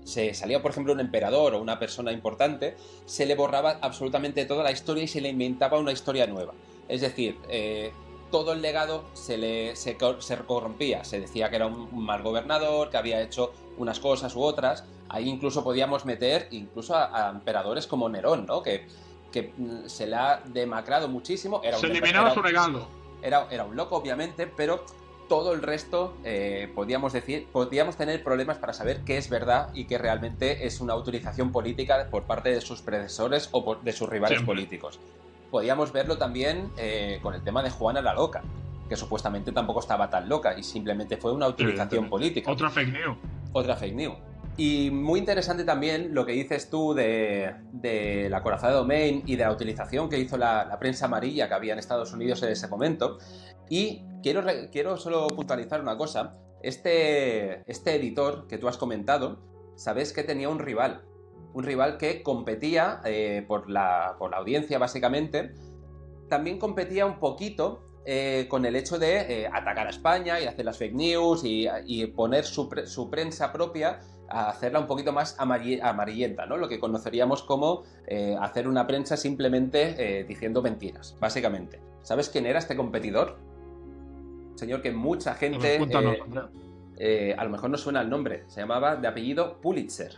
se 0.03 0.34
salía, 0.34 0.62
por 0.62 0.71
ejemplo, 0.71 0.91
un 0.91 0.99
emperador 0.99 1.53
o 1.53 1.62
una 1.62 1.79
persona 1.79 2.12
importante, 2.12 2.75
se 3.05 3.25
le 3.25 3.36
borraba 3.36 3.79
absolutamente 3.81 4.45
toda 4.45 4.63
la 4.63 4.71
historia 4.71 5.03
y 5.03 5.08
se 5.08 5.21
le 5.21 5.29
inventaba 5.29 5.79
una 5.79 5.93
historia 5.93 6.27
nueva. 6.27 6.53
Es 6.89 7.01
decir, 7.01 7.38
eh, 7.49 7.91
todo 8.29 8.51
el 8.51 8.62
legado 8.62 9.05
se, 9.13 9.38
le, 9.38 9.75
se, 9.77 9.95
corrompía. 9.95 11.05
Se 11.05 11.21
decía 11.21 11.49
que 11.49 11.55
era 11.55 11.67
un 11.67 12.03
mal 12.03 12.21
gobernador, 12.21 12.89
que 12.89 12.97
había 12.97 13.21
hecho 13.21 13.53
unas 13.77 13.99
cosas 13.99 14.36
u 14.36 14.41
otras. 14.41 14.84
Ahí 15.08 15.29
incluso 15.29 15.63
podíamos 15.63 16.03
meter 16.03 16.49
incluso 16.51 16.95
a, 16.95 17.29
emperadores 17.34 17.88
como 17.88 18.10
Nerón, 18.10 18.45
¿no? 18.45 18.62
Que, 18.62 18.86
que 19.31 19.53
mm, 19.55 19.88
se 19.88 20.08
le 20.08 20.17
ha 20.17 20.41
demacrado 20.45 21.08
muchísimo. 21.08 21.62
Era 21.63 21.77
se 21.77 21.88
eliminaba 21.88 22.34
su 22.34 22.41
regalo. 22.41 22.88
Era, 23.21 23.47
era 23.49 23.63
un 23.63 23.75
loco, 23.77 23.95
obviamente, 23.95 24.45
pero 24.45 24.84
todo 25.27 25.53
el 25.53 25.61
resto, 25.61 26.15
eh, 26.23 26.71
podíamos 26.75 27.13
decir, 27.13 27.47
podíamos 27.51 27.97
tener 27.97 28.23
problemas 28.23 28.57
para 28.57 28.73
saber 28.73 29.01
qué 29.05 29.17
es 29.17 29.29
verdad 29.29 29.69
y 29.73 29.85
qué 29.85 29.97
realmente 29.97 30.65
es 30.65 30.81
una 30.81 30.93
autorización 30.93 31.51
política 31.51 32.07
por 32.09 32.23
parte 32.23 32.49
de 32.49 32.61
sus 32.61 32.81
predecesores 32.81 33.49
o 33.51 33.75
de 33.75 33.91
sus 33.91 34.09
rivales 34.09 34.41
políticos. 34.43 34.99
Podíamos 35.51 35.91
verlo 35.91 36.17
también 36.17 36.69
eh, 36.77 37.19
con 37.21 37.33
el 37.33 37.41
tema 37.41 37.63
de 37.63 37.69
Juana 37.69 38.01
la 38.01 38.13
Loca, 38.13 38.43
que 38.89 38.95
supuestamente 38.95 39.51
tampoco 39.51 39.79
estaba 39.79 40.09
tan 40.09 40.29
loca 40.29 40.57
y 40.57 40.63
simplemente 40.63 41.17
fue 41.17 41.31
una 41.31 41.47
utilización 41.47 42.09
política. 42.09 42.51
Otra 42.51 42.69
fake 42.69 42.93
news. 42.93 43.17
Otra 43.53 43.75
fake 43.75 43.95
news. 43.95 44.17
Y 44.57 44.89
muy 44.89 45.19
interesante 45.19 45.65
también 45.65 46.13
lo 46.13 46.25
que 46.25 46.31
dices 46.31 46.69
tú 46.69 46.93
de, 46.93 47.55
de 47.73 48.29
la 48.29 48.41
corazón 48.41 48.69
de 48.69 48.75
domain 48.75 49.23
y 49.25 49.35
de 49.35 49.43
la 49.43 49.51
utilización 49.51 50.07
que 50.07 50.17
hizo 50.17 50.37
la, 50.37 50.63
la, 50.65 50.79
prensa 50.79 51.05
amarilla 51.05 51.49
que 51.49 51.53
había 51.53 51.73
en 51.73 51.79
Estados 51.79 52.13
Unidos 52.13 52.41
en 52.43 52.49
ese 52.49 52.69
momento. 52.69 53.17
Y 53.69 54.05
quiero, 54.23 54.43
quiero 54.71 54.97
solo 54.97 55.27
puntualizar 55.27 55.81
una 55.81 55.97
cosa. 55.97 56.37
Este, 56.61 57.69
este 57.69 57.95
editor 57.95 58.47
que 58.47 58.57
tú 58.57 58.67
has 58.69 58.77
comentado, 58.77 59.39
sabes 59.75 60.13
que 60.13 60.23
tenía 60.23 60.47
un 60.47 60.59
rival. 60.59 61.03
Un 61.53 61.63
rival 61.63 61.97
que 61.97 62.23
competía 62.23 63.01
eh, 63.05 63.43
por, 63.47 63.69
la, 63.69 64.15
por 64.17 64.31
la 64.31 64.37
audiencia, 64.37 64.79
básicamente. 64.79 65.53
También 66.29 66.59
competía 66.59 67.05
un 67.05 67.19
poquito 67.19 67.81
eh, 68.05 68.47
con 68.49 68.65
el 68.65 68.75
hecho 68.75 68.97
de 68.97 69.43
eh, 69.43 69.47
atacar 69.51 69.87
a 69.87 69.89
España 69.89 70.39
y 70.39 70.45
hacer 70.45 70.63
las 70.63 70.77
fake 70.77 70.93
news 70.93 71.41
y, 71.43 72.05
poner 72.07 72.45
su, 72.45 72.69
su, 72.85 73.09
prensa 73.09 73.51
propia 73.51 73.99
a 74.29 74.49
hacerla 74.49 74.79
un 74.79 74.88
poquito 74.88 75.11
más 75.11 75.35
amarillenta, 75.39 76.45
¿no? 76.45 76.57
Lo 76.57 76.67
que 76.67 76.79
conoceríamos 76.79 77.43
como 77.43 77.83
hacer 78.39 78.67
una 78.67 78.88
prensa 78.88 79.17
simplemente 79.17 80.25
diciendo 80.27 80.61
mentiras, 80.61 81.17
básicamente. 81.19 81.81
¿Sabes 82.01 82.29
quién 82.29 82.45
era 82.45 82.59
este 82.59 82.75
competidor? 82.75 83.38
señor 84.55 84.81
que 84.81 84.91
mucha 84.91 85.35
gente... 85.35 85.77
Eh, 85.77 86.19
eh, 86.97 87.35
a 87.38 87.43
lo 87.43 87.49
mejor 87.49 87.69
no 87.69 87.77
suena 87.77 88.01
el 88.01 88.09
nombre, 88.09 88.45
se 88.47 88.61
llamaba 88.61 88.95
de 88.95 89.07
apellido 89.07 89.59
Pulitzer. 89.59 90.17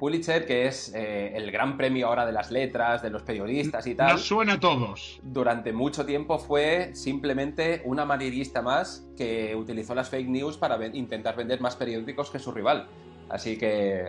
Pulitzer, 0.00 0.46
que 0.46 0.66
es 0.66 0.94
eh, 0.94 1.36
el 1.36 1.52
gran 1.52 1.76
premio 1.76 2.08
ahora 2.08 2.24
de 2.24 2.32
las 2.32 2.50
letras, 2.50 3.02
de 3.02 3.10
los 3.10 3.22
periodistas 3.22 3.86
y 3.86 3.94
tal. 3.94 4.12
Nos 4.12 4.22
suena 4.22 4.54
a 4.54 4.60
todos. 4.60 5.20
Durante 5.22 5.74
mucho 5.74 6.06
tiempo 6.06 6.38
fue 6.38 6.92
simplemente 6.94 7.82
un 7.84 8.00
amarillista 8.00 8.62
más 8.62 9.06
que 9.14 9.54
utilizó 9.54 9.94
las 9.94 10.08
fake 10.08 10.28
news 10.28 10.56
para 10.56 10.84
intentar 10.86 11.36
vender 11.36 11.60
más 11.60 11.76
periódicos 11.76 12.30
que 12.30 12.38
su 12.38 12.50
rival. 12.50 12.88
Así 13.28 13.58
que 13.58 14.08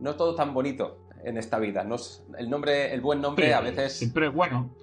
no 0.00 0.16
todo 0.16 0.34
tan 0.34 0.54
bonito 0.54 0.98
en 1.22 1.36
esta 1.36 1.58
vida. 1.58 1.86
el 2.38 2.48
nombre, 2.48 2.94
el 2.94 3.02
buen 3.02 3.20
nombre 3.20 3.52
a 3.52 3.60
veces. 3.60 3.92
Siempre 3.92 4.28
bueno. 4.28 4.74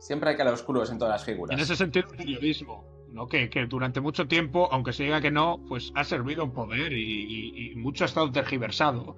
Siempre 0.00 0.30
hay 0.30 0.36
que 0.36 0.42
oscuros 0.42 0.90
en 0.90 0.98
todas 0.98 1.14
las 1.14 1.24
figuras. 1.24 1.56
En 1.56 1.62
ese 1.62 1.76
sentido, 1.76 2.08
el 2.10 2.16
periodismo, 2.16 2.84
¿no? 3.12 3.26
Que, 3.26 3.48
durante 3.68 4.00
mucho 4.00 4.26
tiempo, 4.28 4.68
aunque 4.70 4.92
se 4.92 5.04
diga 5.04 5.20
que 5.20 5.30
no, 5.30 5.60
pues 5.68 5.92
ha 5.94 6.04
servido 6.04 6.44
un 6.44 6.52
poder 6.52 6.92
y, 6.92 7.74
mucho 7.76 8.04
ha 8.04 8.06
estado 8.06 8.30
tergiversado. 8.30 9.16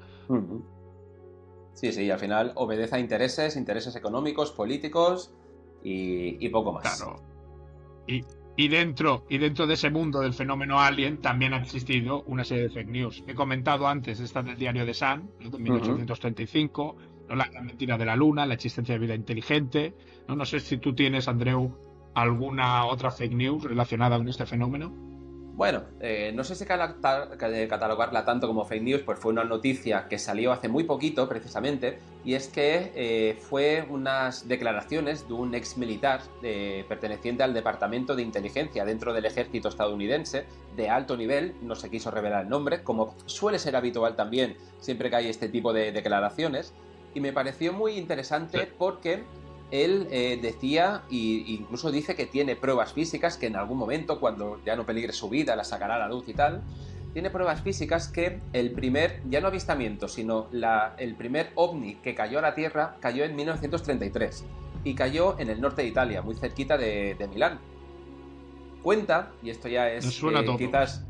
Sí, 1.74 1.92
sí, 1.92 2.03
y 2.05 2.11
al 2.11 2.18
final 2.18 2.53
obedece 2.57 2.96
a 2.96 2.98
intereses, 2.98 3.57
intereses 3.57 3.96
económicos, 3.96 4.53
políticos 4.53 5.33
y, 5.83 6.48
poco 6.50 6.72
más. 6.72 6.83
Claro. 6.83 7.22
Y, 8.57 8.68
dentro, 8.68 9.24
y 9.29 9.38
dentro 9.38 9.66
de 9.66 9.74
ese 9.74 9.88
mundo 9.88 10.20
del 10.20 10.35
fenómeno 10.35 10.81
alien 10.81 11.22
también 11.22 11.55
ha 11.55 11.62
existido 11.62 12.22
una 12.26 12.44
serie 12.44 12.64
de 12.64 12.70
fake 12.70 12.88
news. 12.88 13.24
He 13.26 13.35
comentado 13.35 13.87
antes 13.87 14.20
esta 14.20 14.42
del 14.42 14.57
diario 14.57 14.85
de 14.85 14.92
Sun, 14.92 15.31
de 15.38 15.59
1835, 15.59 16.96
la 17.31 17.48
mentira 17.62 17.96
de 17.96 18.05
la 18.05 18.16
luna, 18.16 18.44
la 18.44 18.55
existencia 18.55 18.94
de 18.94 18.98
vida 18.98 19.14
inteligente. 19.14 19.94
No, 20.29 20.37
no 20.37 20.44
sé 20.44 20.61
si 20.61 20.76
tú 20.79 20.94
tienes, 20.94 21.29
Andreu, 21.29 21.72
alguna 22.14 22.87
otra 22.87 23.11
fake 23.11 23.35
news 23.35 23.64
relacionada 23.64 24.16
con 24.16 24.29
este 24.29 24.46
fenómeno. 24.46 25.11
Bueno, 25.61 25.83
eh, 26.01 26.33
no 26.35 26.42
sé 26.42 26.55
si 26.55 26.64
catalogarla 26.64 28.25
tanto 28.25 28.46
como 28.46 28.64
fake 28.64 28.83
news, 28.83 29.03
pues 29.03 29.18
fue 29.18 29.31
una 29.31 29.44
noticia 29.44 30.09
que 30.09 30.18
salió 30.18 30.53
hace 30.53 30.68
muy 30.68 30.85
poquito, 30.85 31.29
precisamente, 31.29 31.99
y 32.25 32.33
es 32.33 32.49
que 32.49 32.92
eh, 32.94 33.37
fue 33.38 33.85
unas 33.90 34.49
declaraciones 34.49 35.29
de 35.29 35.35
un 35.35 35.55
ex 35.55 35.77
militar 35.77 36.23
eh, 36.42 36.87
perteneciente 36.88 37.42
al 37.42 37.53
Departamento 37.53 38.16
de 38.16 38.23
Inteligencia 38.23 38.87
dentro 38.87 39.12
del 39.12 39.27
ejército 39.27 39.68
estadounidense, 39.68 40.46
de 40.77 40.88
alto 40.88 41.14
nivel, 41.14 41.55
no 41.61 41.75
se 41.75 41.90
quiso 41.90 42.11
revelar 42.11 42.44
el 42.44 42.49
nombre, 42.49 42.83
como 42.83 43.14
suele 43.27 43.59
ser 43.59 43.77
habitual 43.77 44.16
también 44.16 44.57
siempre 44.79 45.11
que 45.11 45.16
hay 45.16 45.29
este 45.29 45.51
tipo 45.51 45.75
de 45.75 45.92
declaraciones, 45.92 46.73
y 47.12 47.20
me 47.20 47.35
pareció 47.35 47.75
muy 47.75 47.99
interesante 47.99 48.66
porque 48.79 49.25
él 49.70 50.09
eh, 50.11 50.38
decía, 50.40 51.02
e 51.11 51.14
incluso 51.14 51.90
dice 51.90 52.14
que 52.14 52.26
tiene 52.26 52.56
pruebas 52.56 52.92
físicas 52.92 53.37
que 53.37 53.46
en 53.46 53.56
algún 53.56 53.78
momento, 53.78 54.20
cuando 54.20 54.61
ya 54.64 54.76
no 54.76 54.85
peligre 54.85 55.12
su 55.12 55.28
vida, 55.28 55.56
la 55.56 55.64
sacará 55.64 55.96
a 55.96 55.98
la 55.98 56.09
luz 56.09 56.24
y 56.28 56.35
tal, 56.35 56.62
tiene 57.12 57.30
pruebas 57.30 57.61
físicas 57.62 58.09
que 58.09 58.40
el 58.52 58.72
primer, 58.72 59.20
ya 59.28 59.40
no 59.40 59.48
avistamiento, 59.48 60.09
sino 60.09 60.46
la, 60.52 60.94
el 60.98 61.14
primer 61.16 61.50
ovni 61.54 61.96
que 61.96 62.14
cayó 62.14 62.38
a 62.38 62.42
la 62.42 62.54
Tierra 62.54 62.96
cayó 63.00 63.24
en 63.24 63.35
1933 63.35 64.44
y 64.85 64.94
cayó 64.94 65.38
en 65.38 65.50
el 65.50 65.61
norte 65.61 65.83
de 65.83 65.88
Italia, 65.88 66.22
muy 66.22 66.35
cerquita 66.35 66.78
de, 66.78 67.16
Milán. 67.33 67.61
Cuenta, 68.83 69.33
y 69.42 69.50
esto 69.50 69.68
ya 69.68 69.90
es 69.90 70.22
eh, 70.22 70.56
quizás, 70.56 71.04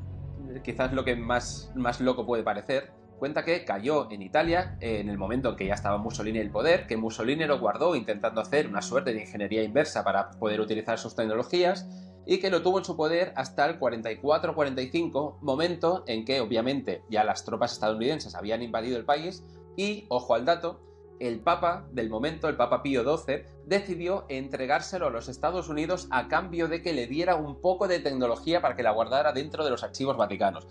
quizás 0.65 0.93
lo 0.93 1.05
que 1.05 1.15
más, 1.17 1.71
más 1.77 2.01
loco 2.01 2.27
puede 2.27 2.43
parecer, 2.43 2.91
cuenta 3.21 3.45
que 3.45 3.65
cayó 3.65 4.11
en 4.11 4.23
Italia 4.23 4.77
eh, 4.81 4.99
en 4.99 5.09
el 5.09 5.19
momento 5.19 5.51
en 5.51 5.57
que 5.57 5.67
ya 5.67 5.75
estaba 5.75 5.99
Mussolini 5.99 6.39
en 6.39 6.47
el 6.47 6.51
poder, 6.51 6.89
que 6.89 6.97
Mussolini 6.97 7.45
lo 7.45 7.61
guardó 7.61 7.95
intentando 7.95 8.41
hacer 8.41 8.67
una 8.67 8.83
suerte 8.83 9.13
de 9.13 9.21
ingeniería 9.21 9.63
inversa 9.63 10.03
para 10.03 10.31
poder 10.31 10.61
utilizar 10.61 10.99
sus 10.99 11.15
tecnologías 11.15 11.87
y 12.27 12.39
que 12.39 12.51
lo 12.51 12.63
tuvo 12.63 12.79
en 12.79 12.85
su 12.85 12.97
poder 12.97 13.33
hasta 13.37 13.67
el 13.67 13.79
44-45, 13.79 15.39
momento 15.41 16.03
en 16.07 16.25
que 16.25 16.41
obviamente 16.41 17.03
ya 17.11 17.23
las 17.23 17.45
tropas 17.45 17.73
estadounidenses 17.73 18.35
habían 18.35 18.63
invadido 18.63 18.97
el 18.97 19.05
país 19.05 19.45
y, 19.77 20.07
ojo 20.09 20.35
al 20.35 20.45
dato, 20.45 20.81
el 21.19 21.41
Papa 21.41 21.87
del 21.93 22.09
momento, 22.09 22.49
el 22.49 22.57
Papa 22.57 22.83
Pío 22.83 23.05
XII, 23.05 23.45
decidió 23.67 24.25
entregárselo 24.31 25.09
a 25.09 25.11
los 25.11 25.29
Estados 25.29 25.69
Unidos 25.69 26.09
a 26.11 26.29
cambio 26.29 26.67
de 26.67 26.83
que 26.83 26.95
le 26.95 27.07
diera 27.07 27.37
un 27.37 27.61
poco 27.61 27.87
de 27.87 28.01
tecnología 28.01 28.63
para 28.63 28.75
que 28.75 28.83
la 28.83 28.93
guardara 28.93 29.33
dentro 29.33 29.63
de 29.63 29.71
los 29.71 29.85
archivos 29.85 30.17
vaticanos. 30.17 30.67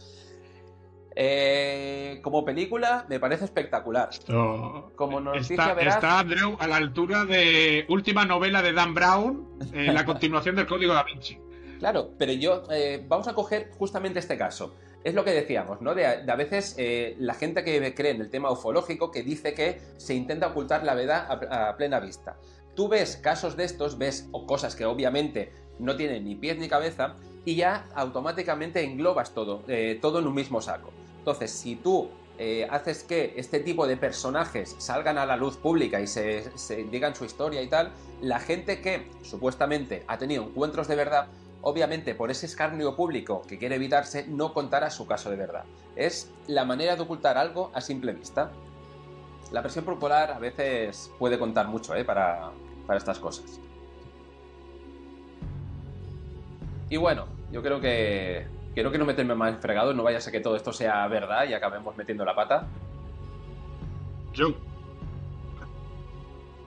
Eh, 1.15 2.19
como 2.23 2.45
película 2.45 3.05
me 3.09 3.19
parece 3.19 3.45
espectacular. 3.45 4.09
Esto- 4.11 4.91
Como 4.95 5.19
noticia 5.19 5.53
está, 5.55 5.73
veraz- 5.75 5.95
está, 5.95 6.19
Andreu, 6.19 6.55
a 6.59 6.67
la 6.67 6.77
altura 6.77 7.25
de 7.25 7.85
última 7.89 8.25
novela 8.25 8.61
de 8.61 8.73
Dan 8.73 8.93
Brown, 8.93 9.47
eh, 9.73 9.91
la 9.91 10.05
continuación 10.05 10.55
del 10.55 10.65
Código 10.67 10.93
da 10.93 11.03
Vinci. 11.03 11.37
Claro, 11.79 12.11
pero 12.17 12.31
yo 12.33 12.63
eh, 12.71 13.03
vamos 13.07 13.27
a 13.27 13.33
coger 13.33 13.71
justamente 13.77 14.19
este 14.19 14.37
caso. 14.37 14.75
Es 15.03 15.13
lo 15.13 15.23
que 15.23 15.31
decíamos, 15.31 15.81
¿no? 15.81 15.95
De, 15.95 16.01
de 16.23 16.31
a 16.31 16.35
veces 16.35 16.75
eh, 16.77 17.15
la 17.19 17.33
gente 17.33 17.63
que 17.63 17.93
cree 17.95 18.11
en 18.11 18.19
el 18.21 18.29
tema 18.29 18.51
ufológico 18.51 19.11
que 19.11 19.23
dice 19.23 19.53
que 19.53 19.79
se 19.97 20.13
intenta 20.13 20.47
ocultar 20.47 20.83
la 20.83 20.93
verdad 20.93 21.25
a, 21.49 21.69
a 21.69 21.77
plena 21.77 22.01
vista. 22.01 22.37
Tú 22.75 22.89
ves 22.89 23.15
casos 23.17 23.55
de 23.55 23.63
estos, 23.63 23.97
ves 23.97 24.27
o 24.31 24.45
cosas 24.45 24.75
que 24.75 24.83
obviamente 24.85 25.53
no 25.79 25.95
tienen 25.95 26.25
ni 26.25 26.35
pies 26.35 26.57
ni 26.57 26.67
cabeza 26.67 27.15
y 27.45 27.55
ya 27.55 27.85
automáticamente 27.95 28.83
englobas 28.83 29.33
todo, 29.33 29.63
todo 30.01 30.19
en 30.19 30.27
un 30.27 30.35
mismo 30.35 30.61
saco. 30.61 30.91
Entonces, 31.29 31.51
si 31.51 31.75
tú 31.75 32.09
eh, 32.39 32.67
haces 32.71 33.03
que 33.03 33.35
este 33.37 33.59
tipo 33.59 33.85
de 33.85 33.97
personajes 33.97 34.75
salgan 34.79 35.19
a 35.19 35.27
la 35.27 35.37
luz 35.37 35.57
pública 35.57 36.01
y 36.01 36.07
se, 36.07 36.57
se 36.57 36.85
digan 36.85 37.13
su 37.13 37.23
historia 37.23 37.61
y 37.61 37.67
tal, 37.67 37.91
la 38.19 38.39
gente 38.39 38.81
que 38.81 39.11
supuestamente 39.21 40.03
ha 40.07 40.17
tenido 40.17 40.43
encuentros 40.43 40.87
de 40.87 40.95
verdad 40.95 41.27
obviamente 41.61 42.15
por 42.15 42.31
ese 42.31 42.47
escarnio 42.47 42.95
público 42.95 43.43
que 43.47 43.59
quiere 43.59 43.75
evitarse, 43.75 44.25
no 44.27 44.55
contará 44.55 44.89
su 44.89 45.05
caso 45.05 45.29
de 45.29 45.35
verdad. 45.35 45.65
Es 45.95 46.31
la 46.47 46.65
manera 46.65 46.95
de 46.95 47.03
ocultar 47.03 47.37
algo 47.37 47.69
a 47.75 47.81
simple 47.81 48.13
vista. 48.13 48.49
La 49.51 49.61
presión 49.61 49.85
popular 49.85 50.31
a 50.31 50.39
veces 50.39 51.11
puede 51.19 51.37
contar 51.37 51.67
mucho 51.67 51.93
¿eh? 51.93 52.03
para, 52.03 52.49
para 52.87 52.97
estas 52.97 53.19
cosas. 53.19 53.59
Y 56.89 56.97
bueno, 56.97 57.27
yo 57.51 57.61
creo 57.61 57.79
que 57.79 58.47
quiero 58.73 58.91
que 58.91 58.97
no 58.97 59.05
meterme 59.05 59.35
más 59.35 59.59
fregado, 59.59 59.93
no 59.93 60.03
vaya 60.03 60.17
a 60.17 60.21
ser 60.21 60.31
que 60.33 60.39
todo 60.39 60.55
esto 60.55 60.71
sea 60.73 61.07
verdad 61.07 61.45
y 61.49 61.53
acabemos 61.53 61.95
metiendo 61.97 62.25
la 62.25 62.35
pata. 62.35 62.67
Yo, 64.33 64.53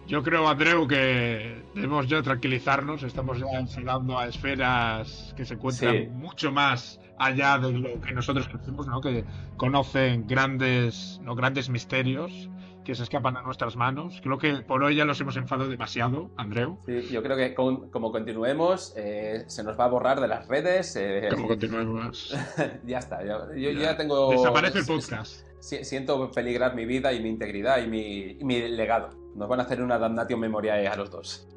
yo 0.06 0.22
creo, 0.22 0.48
Andreu, 0.48 0.86
que 0.86 1.62
debemos 1.74 2.08
ya 2.08 2.22
tranquilizarnos. 2.22 3.02
Estamos 3.02 3.38
ya 3.38 3.58
enfilando 3.58 4.18
a 4.18 4.26
esferas 4.26 5.32
que 5.36 5.44
se 5.44 5.54
encuentran 5.54 5.92
Sí. 5.96 6.06
mucho 6.12 6.52
más 6.52 7.00
allá 7.18 7.58
de 7.58 7.72
lo 7.72 8.00
que 8.00 8.12
nosotros 8.12 8.48
conocemos, 8.48 8.86
¿no? 8.88 9.00
Que 9.00 9.24
conocen 9.56 10.26
grandes, 10.26 11.20
no 11.22 11.34
grandes 11.34 11.68
misterios 11.70 12.48
que 12.85 12.95
se 12.95 13.03
escapan 13.05 13.37
a 13.37 13.42
nuestras 13.42 13.77
manos. 13.77 14.21
Creo 14.23 14.38
que 14.38 14.55
por 14.62 14.83
hoy 14.83 14.97
ya 14.97 15.05
los 15.05 15.21
hemos 15.21 15.37
enfadado 15.37 15.68
demasiado, 15.71 16.31
Andreu. 16.37 16.79
Sí, 16.87 17.09
yo 17.11 17.23
creo 17.23 17.37
que 17.37 17.55
con- 17.55 17.90
como 17.90 18.11
continuemos, 18.12 18.95
eh, 18.97 19.45
se 19.47 19.62
nos 19.62 19.79
va 19.79 19.85
a 19.85 19.88
borrar 19.88 20.21
de 20.21 20.29
las 20.29 20.49
redes. 20.49 20.97
eh, 20.97 21.29
Como 21.31 21.49
continuemos. 21.49 22.35
ya 22.85 22.99
está, 22.99 23.25
yo, 23.25 23.55
yo 23.55 23.71
Ya. 23.71 23.81
ya 23.81 23.97
tengo... 23.97 24.31
Desaparece 24.31 24.81
el 24.81 24.87
podcast. 24.87 25.47
Si- 25.61 25.85
Siento 25.85 26.31
peligrar 26.33 26.75
mi 26.75 26.85
vida 26.87 27.12
y 27.12 27.23
mi 27.23 27.29
integridad 27.29 27.83
y 27.83 27.87
mi, 27.87 28.37
y 28.40 28.45
mi 28.45 28.61
legado. 28.68 29.11
Nos 29.35 29.49
van 29.49 29.61
a 29.61 29.62
hacer 29.62 29.81
una 29.83 29.99
damnatio 29.99 30.37
memoriae 30.37 30.88
a 30.88 30.97
los 30.97 31.11
dos. 31.11 31.49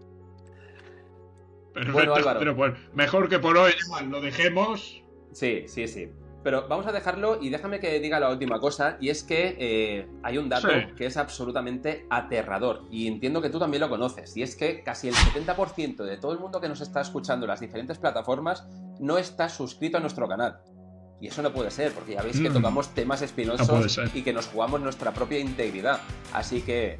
Perfecto, 1.73 1.93
Bueno, 1.93 2.15
Álvaro. 2.15 2.39
pero 2.39 2.55
pues 2.55 2.73
mejor 2.93 3.27
que 3.27 3.39
por 3.39 3.57
hoy 3.57 3.73
lo 4.09 4.21
dejemos. 4.21 5.03
Sí, 5.33 5.65
sí, 5.67 5.87
sí. 5.87 6.09
Pero 6.45 6.67
vamos 6.69 6.85
a 6.85 6.91
dejarlo 6.91 7.39
y 7.41 7.49
déjame 7.49 7.79
que 7.79 7.99
diga 7.99 8.19
la 8.19 8.29
última 8.29 8.59
cosa, 8.59 8.97
y 9.01 9.09
es 9.09 9.23
que 9.23 9.57
eh, 9.59 10.07
hay 10.21 10.37
un 10.37 10.47
dato 10.47 10.67
Sí. 10.69 10.93
que 10.95 11.07
es 11.07 11.17
absolutamente 11.17 12.05
aterrador, 12.11 12.83
y 12.91 13.07
entiendo 13.07 13.41
que 13.41 13.49
tú 13.49 13.57
también 13.57 13.81
lo 13.81 13.89
conoces, 13.89 14.37
y 14.37 14.43
es 14.43 14.55
que 14.55 14.83
casi 14.83 15.07
el 15.07 15.15
70% 15.15 16.03
de 16.03 16.17
todo 16.17 16.33
el 16.33 16.37
mundo 16.39 16.61
que 16.61 16.69
nos 16.69 16.81
está 16.81 17.01
escuchando 17.01 17.45
en 17.45 17.49
las 17.49 17.61
diferentes 17.61 17.97
plataformas 17.97 18.63
no 18.99 19.17
está 19.17 19.49
suscrito 19.49 19.97
a 19.97 20.01
nuestro 20.01 20.27
canal. 20.27 20.59
Y 21.19 21.29
eso 21.29 21.41
no 21.41 21.51
puede 21.51 21.71
ser, 21.71 21.91
porque 21.93 22.13
ya 22.13 22.21
veis 22.21 22.39
que 22.39 22.51
Mm. 22.51 22.53
tocamos 22.53 22.89
temas 22.93 23.21
No 23.21 23.25
espinosos 23.25 23.99
y 24.13 24.21
que 24.21 24.31
nos 24.31 24.45
jugamos 24.45 24.81
nuestra 24.81 25.13
propia 25.13 25.39
integridad. 25.39 25.99
Así 26.31 26.61
que 26.61 26.99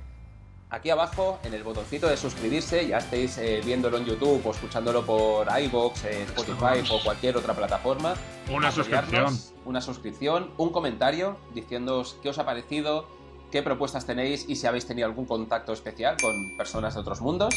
aquí 0.70 0.90
abajo, 0.90 1.40
en 1.44 1.54
el 1.54 1.64
botoncito 1.64 2.08
de 2.08 2.18
suscribirse, 2.18 2.88
ya 2.88 2.98
estéis 2.98 3.38
eh, 3.38 3.62
viéndolo 3.66 3.98
en 3.98 4.06
YouTube 4.06 4.42
o 4.46 4.52
escuchándolo 4.52 5.06
por 5.06 5.48
iVoox, 5.60 6.06
eh, 6.06 6.24
Spotify 6.24 6.84
o 6.92 7.02
cualquier 7.04 7.38
otra 7.38 7.54
plataforma, 7.54 8.14
Una 8.52 8.72
suscripción. 8.72 9.38
una 9.66 9.82
suscripción, 9.82 10.52
un 10.58 10.70
comentario 10.72 11.38
diciéndoos 11.54 12.18
qué 12.22 12.30
os 12.30 12.40
ha 12.40 12.46
parecido, 12.46 13.08
qué 13.52 13.62
propuestas 13.64 14.06
tenéis 14.06 14.46
y 14.50 14.56
si 14.56 14.68
habéis 14.68 14.86
tenido 14.86 15.08
algún 15.08 15.26
contacto 15.26 15.72
especial 15.74 16.18
con 16.22 16.34
personas 16.58 16.94
de 16.96 17.00
otros 17.00 17.22
mundos. 17.22 17.54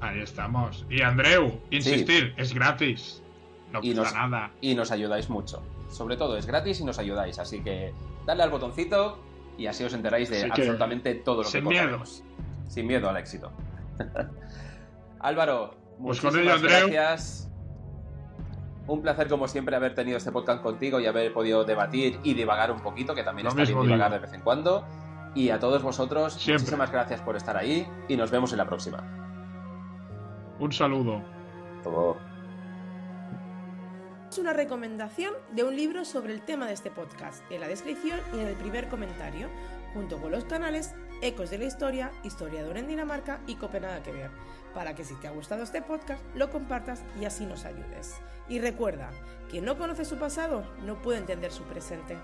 Ahí 0.00 0.20
estamos. 0.20 0.86
Y 0.88 1.02
Andreu, 1.02 1.60
insistir, 1.70 2.32
es 2.38 2.54
gratis. 2.54 3.22
No 3.70 3.80
Y 3.82 3.92
nos- 3.94 4.12
nada. 4.14 4.50
Y 4.60 4.74
nos 4.74 4.90
ayudáis 4.90 5.28
mucho. 5.28 5.62
Sobre 5.90 6.16
todo 6.16 6.36
es 6.38 6.46
gratis 6.46 6.80
y 6.80 6.84
nos 6.84 6.98
ayudáis, 6.98 7.38
así 7.38 7.60
que 7.60 7.92
dadle 8.24 8.44
al 8.44 8.50
botoncito 8.50 9.18
y 9.60 9.66
así 9.66 9.84
os 9.84 9.92
enteráis 9.92 10.28
de 10.30 10.38
que, 10.46 10.50
absolutamente 10.62 11.14
todo 11.16 11.38
lo 11.38 11.42
que 11.42 11.48
sin 11.50 11.64
miedo. 11.64 11.82
contaremos. 11.82 12.24
Sin 12.66 12.86
miedo 12.86 13.08
al 13.08 13.16
éxito. 13.18 13.52
Álvaro, 15.20 15.74
Pues 16.02 16.20
con 16.20 16.30
muchísimas 16.32 16.42
ello, 16.42 16.54
Andreu. 16.54 16.88
gracias. 16.88 17.46
Un 18.86 19.02
placer, 19.02 19.28
como 19.28 19.46
siempre, 19.46 19.76
haber 19.76 19.94
tenido 19.94 20.16
este 20.16 20.32
podcast 20.32 20.62
contigo 20.62 20.98
y 20.98 21.06
haber 21.06 21.32
podido 21.32 21.64
debatir 21.64 22.18
y 22.24 22.34
divagar 22.34 22.72
un 22.72 22.80
poquito, 22.80 23.14
que 23.14 23.22
también 23.22 23.44
Lo 23.44 23.50
está 23.50 23.62
bien 23.64 23.80
divagar 23.82 24.10
digo. 24.10 24.20
de 24.20 24.26
vez 24.26 24.32
en 24.34 24.40
cuando. 24.40 24.84
Y 25.34 25.50
a 25.50 25.60
todos 25.60 25.82
vosotros, 25.82 26.32
Siempre. 26.34 26.62
muchísimas 26.62 26.90
gracias 26.90 27.20
por 27.20 27.36
estar 27.36 27.56
ahí 27.56 27.86
y 28.08 28.16
nos 28.16 28.30
vemos 28.32 28.50
en 28.52 28.58
la 28.58 28.66
próxima. 28.66 28.98
Un 30.58 30.72
saludo. 30.72 31.22
Todo. 31.84 32.16
Es 34.30 34.38
una 34.38 34.52
recomendación 34.52 35.34
de 35.50 35.64
un 35.64 35.74
libro 35.74 36.04
sobre 36.04 36.32
el 36.32 36.40
tema 36.40 36.68
de 36.68 36.72
este 36.72 36.92
podcast, 36.92 37.42
en 37.50 37.60
la 37.60 37.66
descripción 37.66 38.20
y 38.32 38.38
en 38.38 38.46
el 38.46 38.54
primer 38.54 38.88
comentario, 38.88 39.48
junto 39.92 40.18
con 40.18 40.30
los 40.30 40.44
canales 40.44 40.94
Ecos 41.20 41.50
de 41.50 41.58
la 41.58 41.64
Historia, 41.64 42.12
Historiador 42.22 42.78
en 42.78 42.86
Dinamarca 42.86 43.40
y 43.48 43.56
Copenhague 43.56 44.02
que 44.02 44.12
ver, 44.12 44.30
para 44.72 44.94
que 44.94 45.04
si 45.04 45.16
te 45.16 45.26
ha 45.26 45.32
gustado 45.32 45.64
este 45.64 45.82
podcast 45.82 46.22
lo 46.36 46.48
compartas 46.48 47.02
y 47.20 47.24
así 47.24 47.44
nos 47.44 47.64
ayudes. 47.64 48.18
Y 48.48 48.60
recuerda, 48.60 49.10
quien 49.50 49.64
no 49.64 49.76
conoce 49.76 50.04
su 50.04 50.16
pasado 50.16 50.62
no 50.86 51.02
puede 51.02 51.18
entender 51.18 51.50
su 51.50 51.64
presente. 51.64 52.16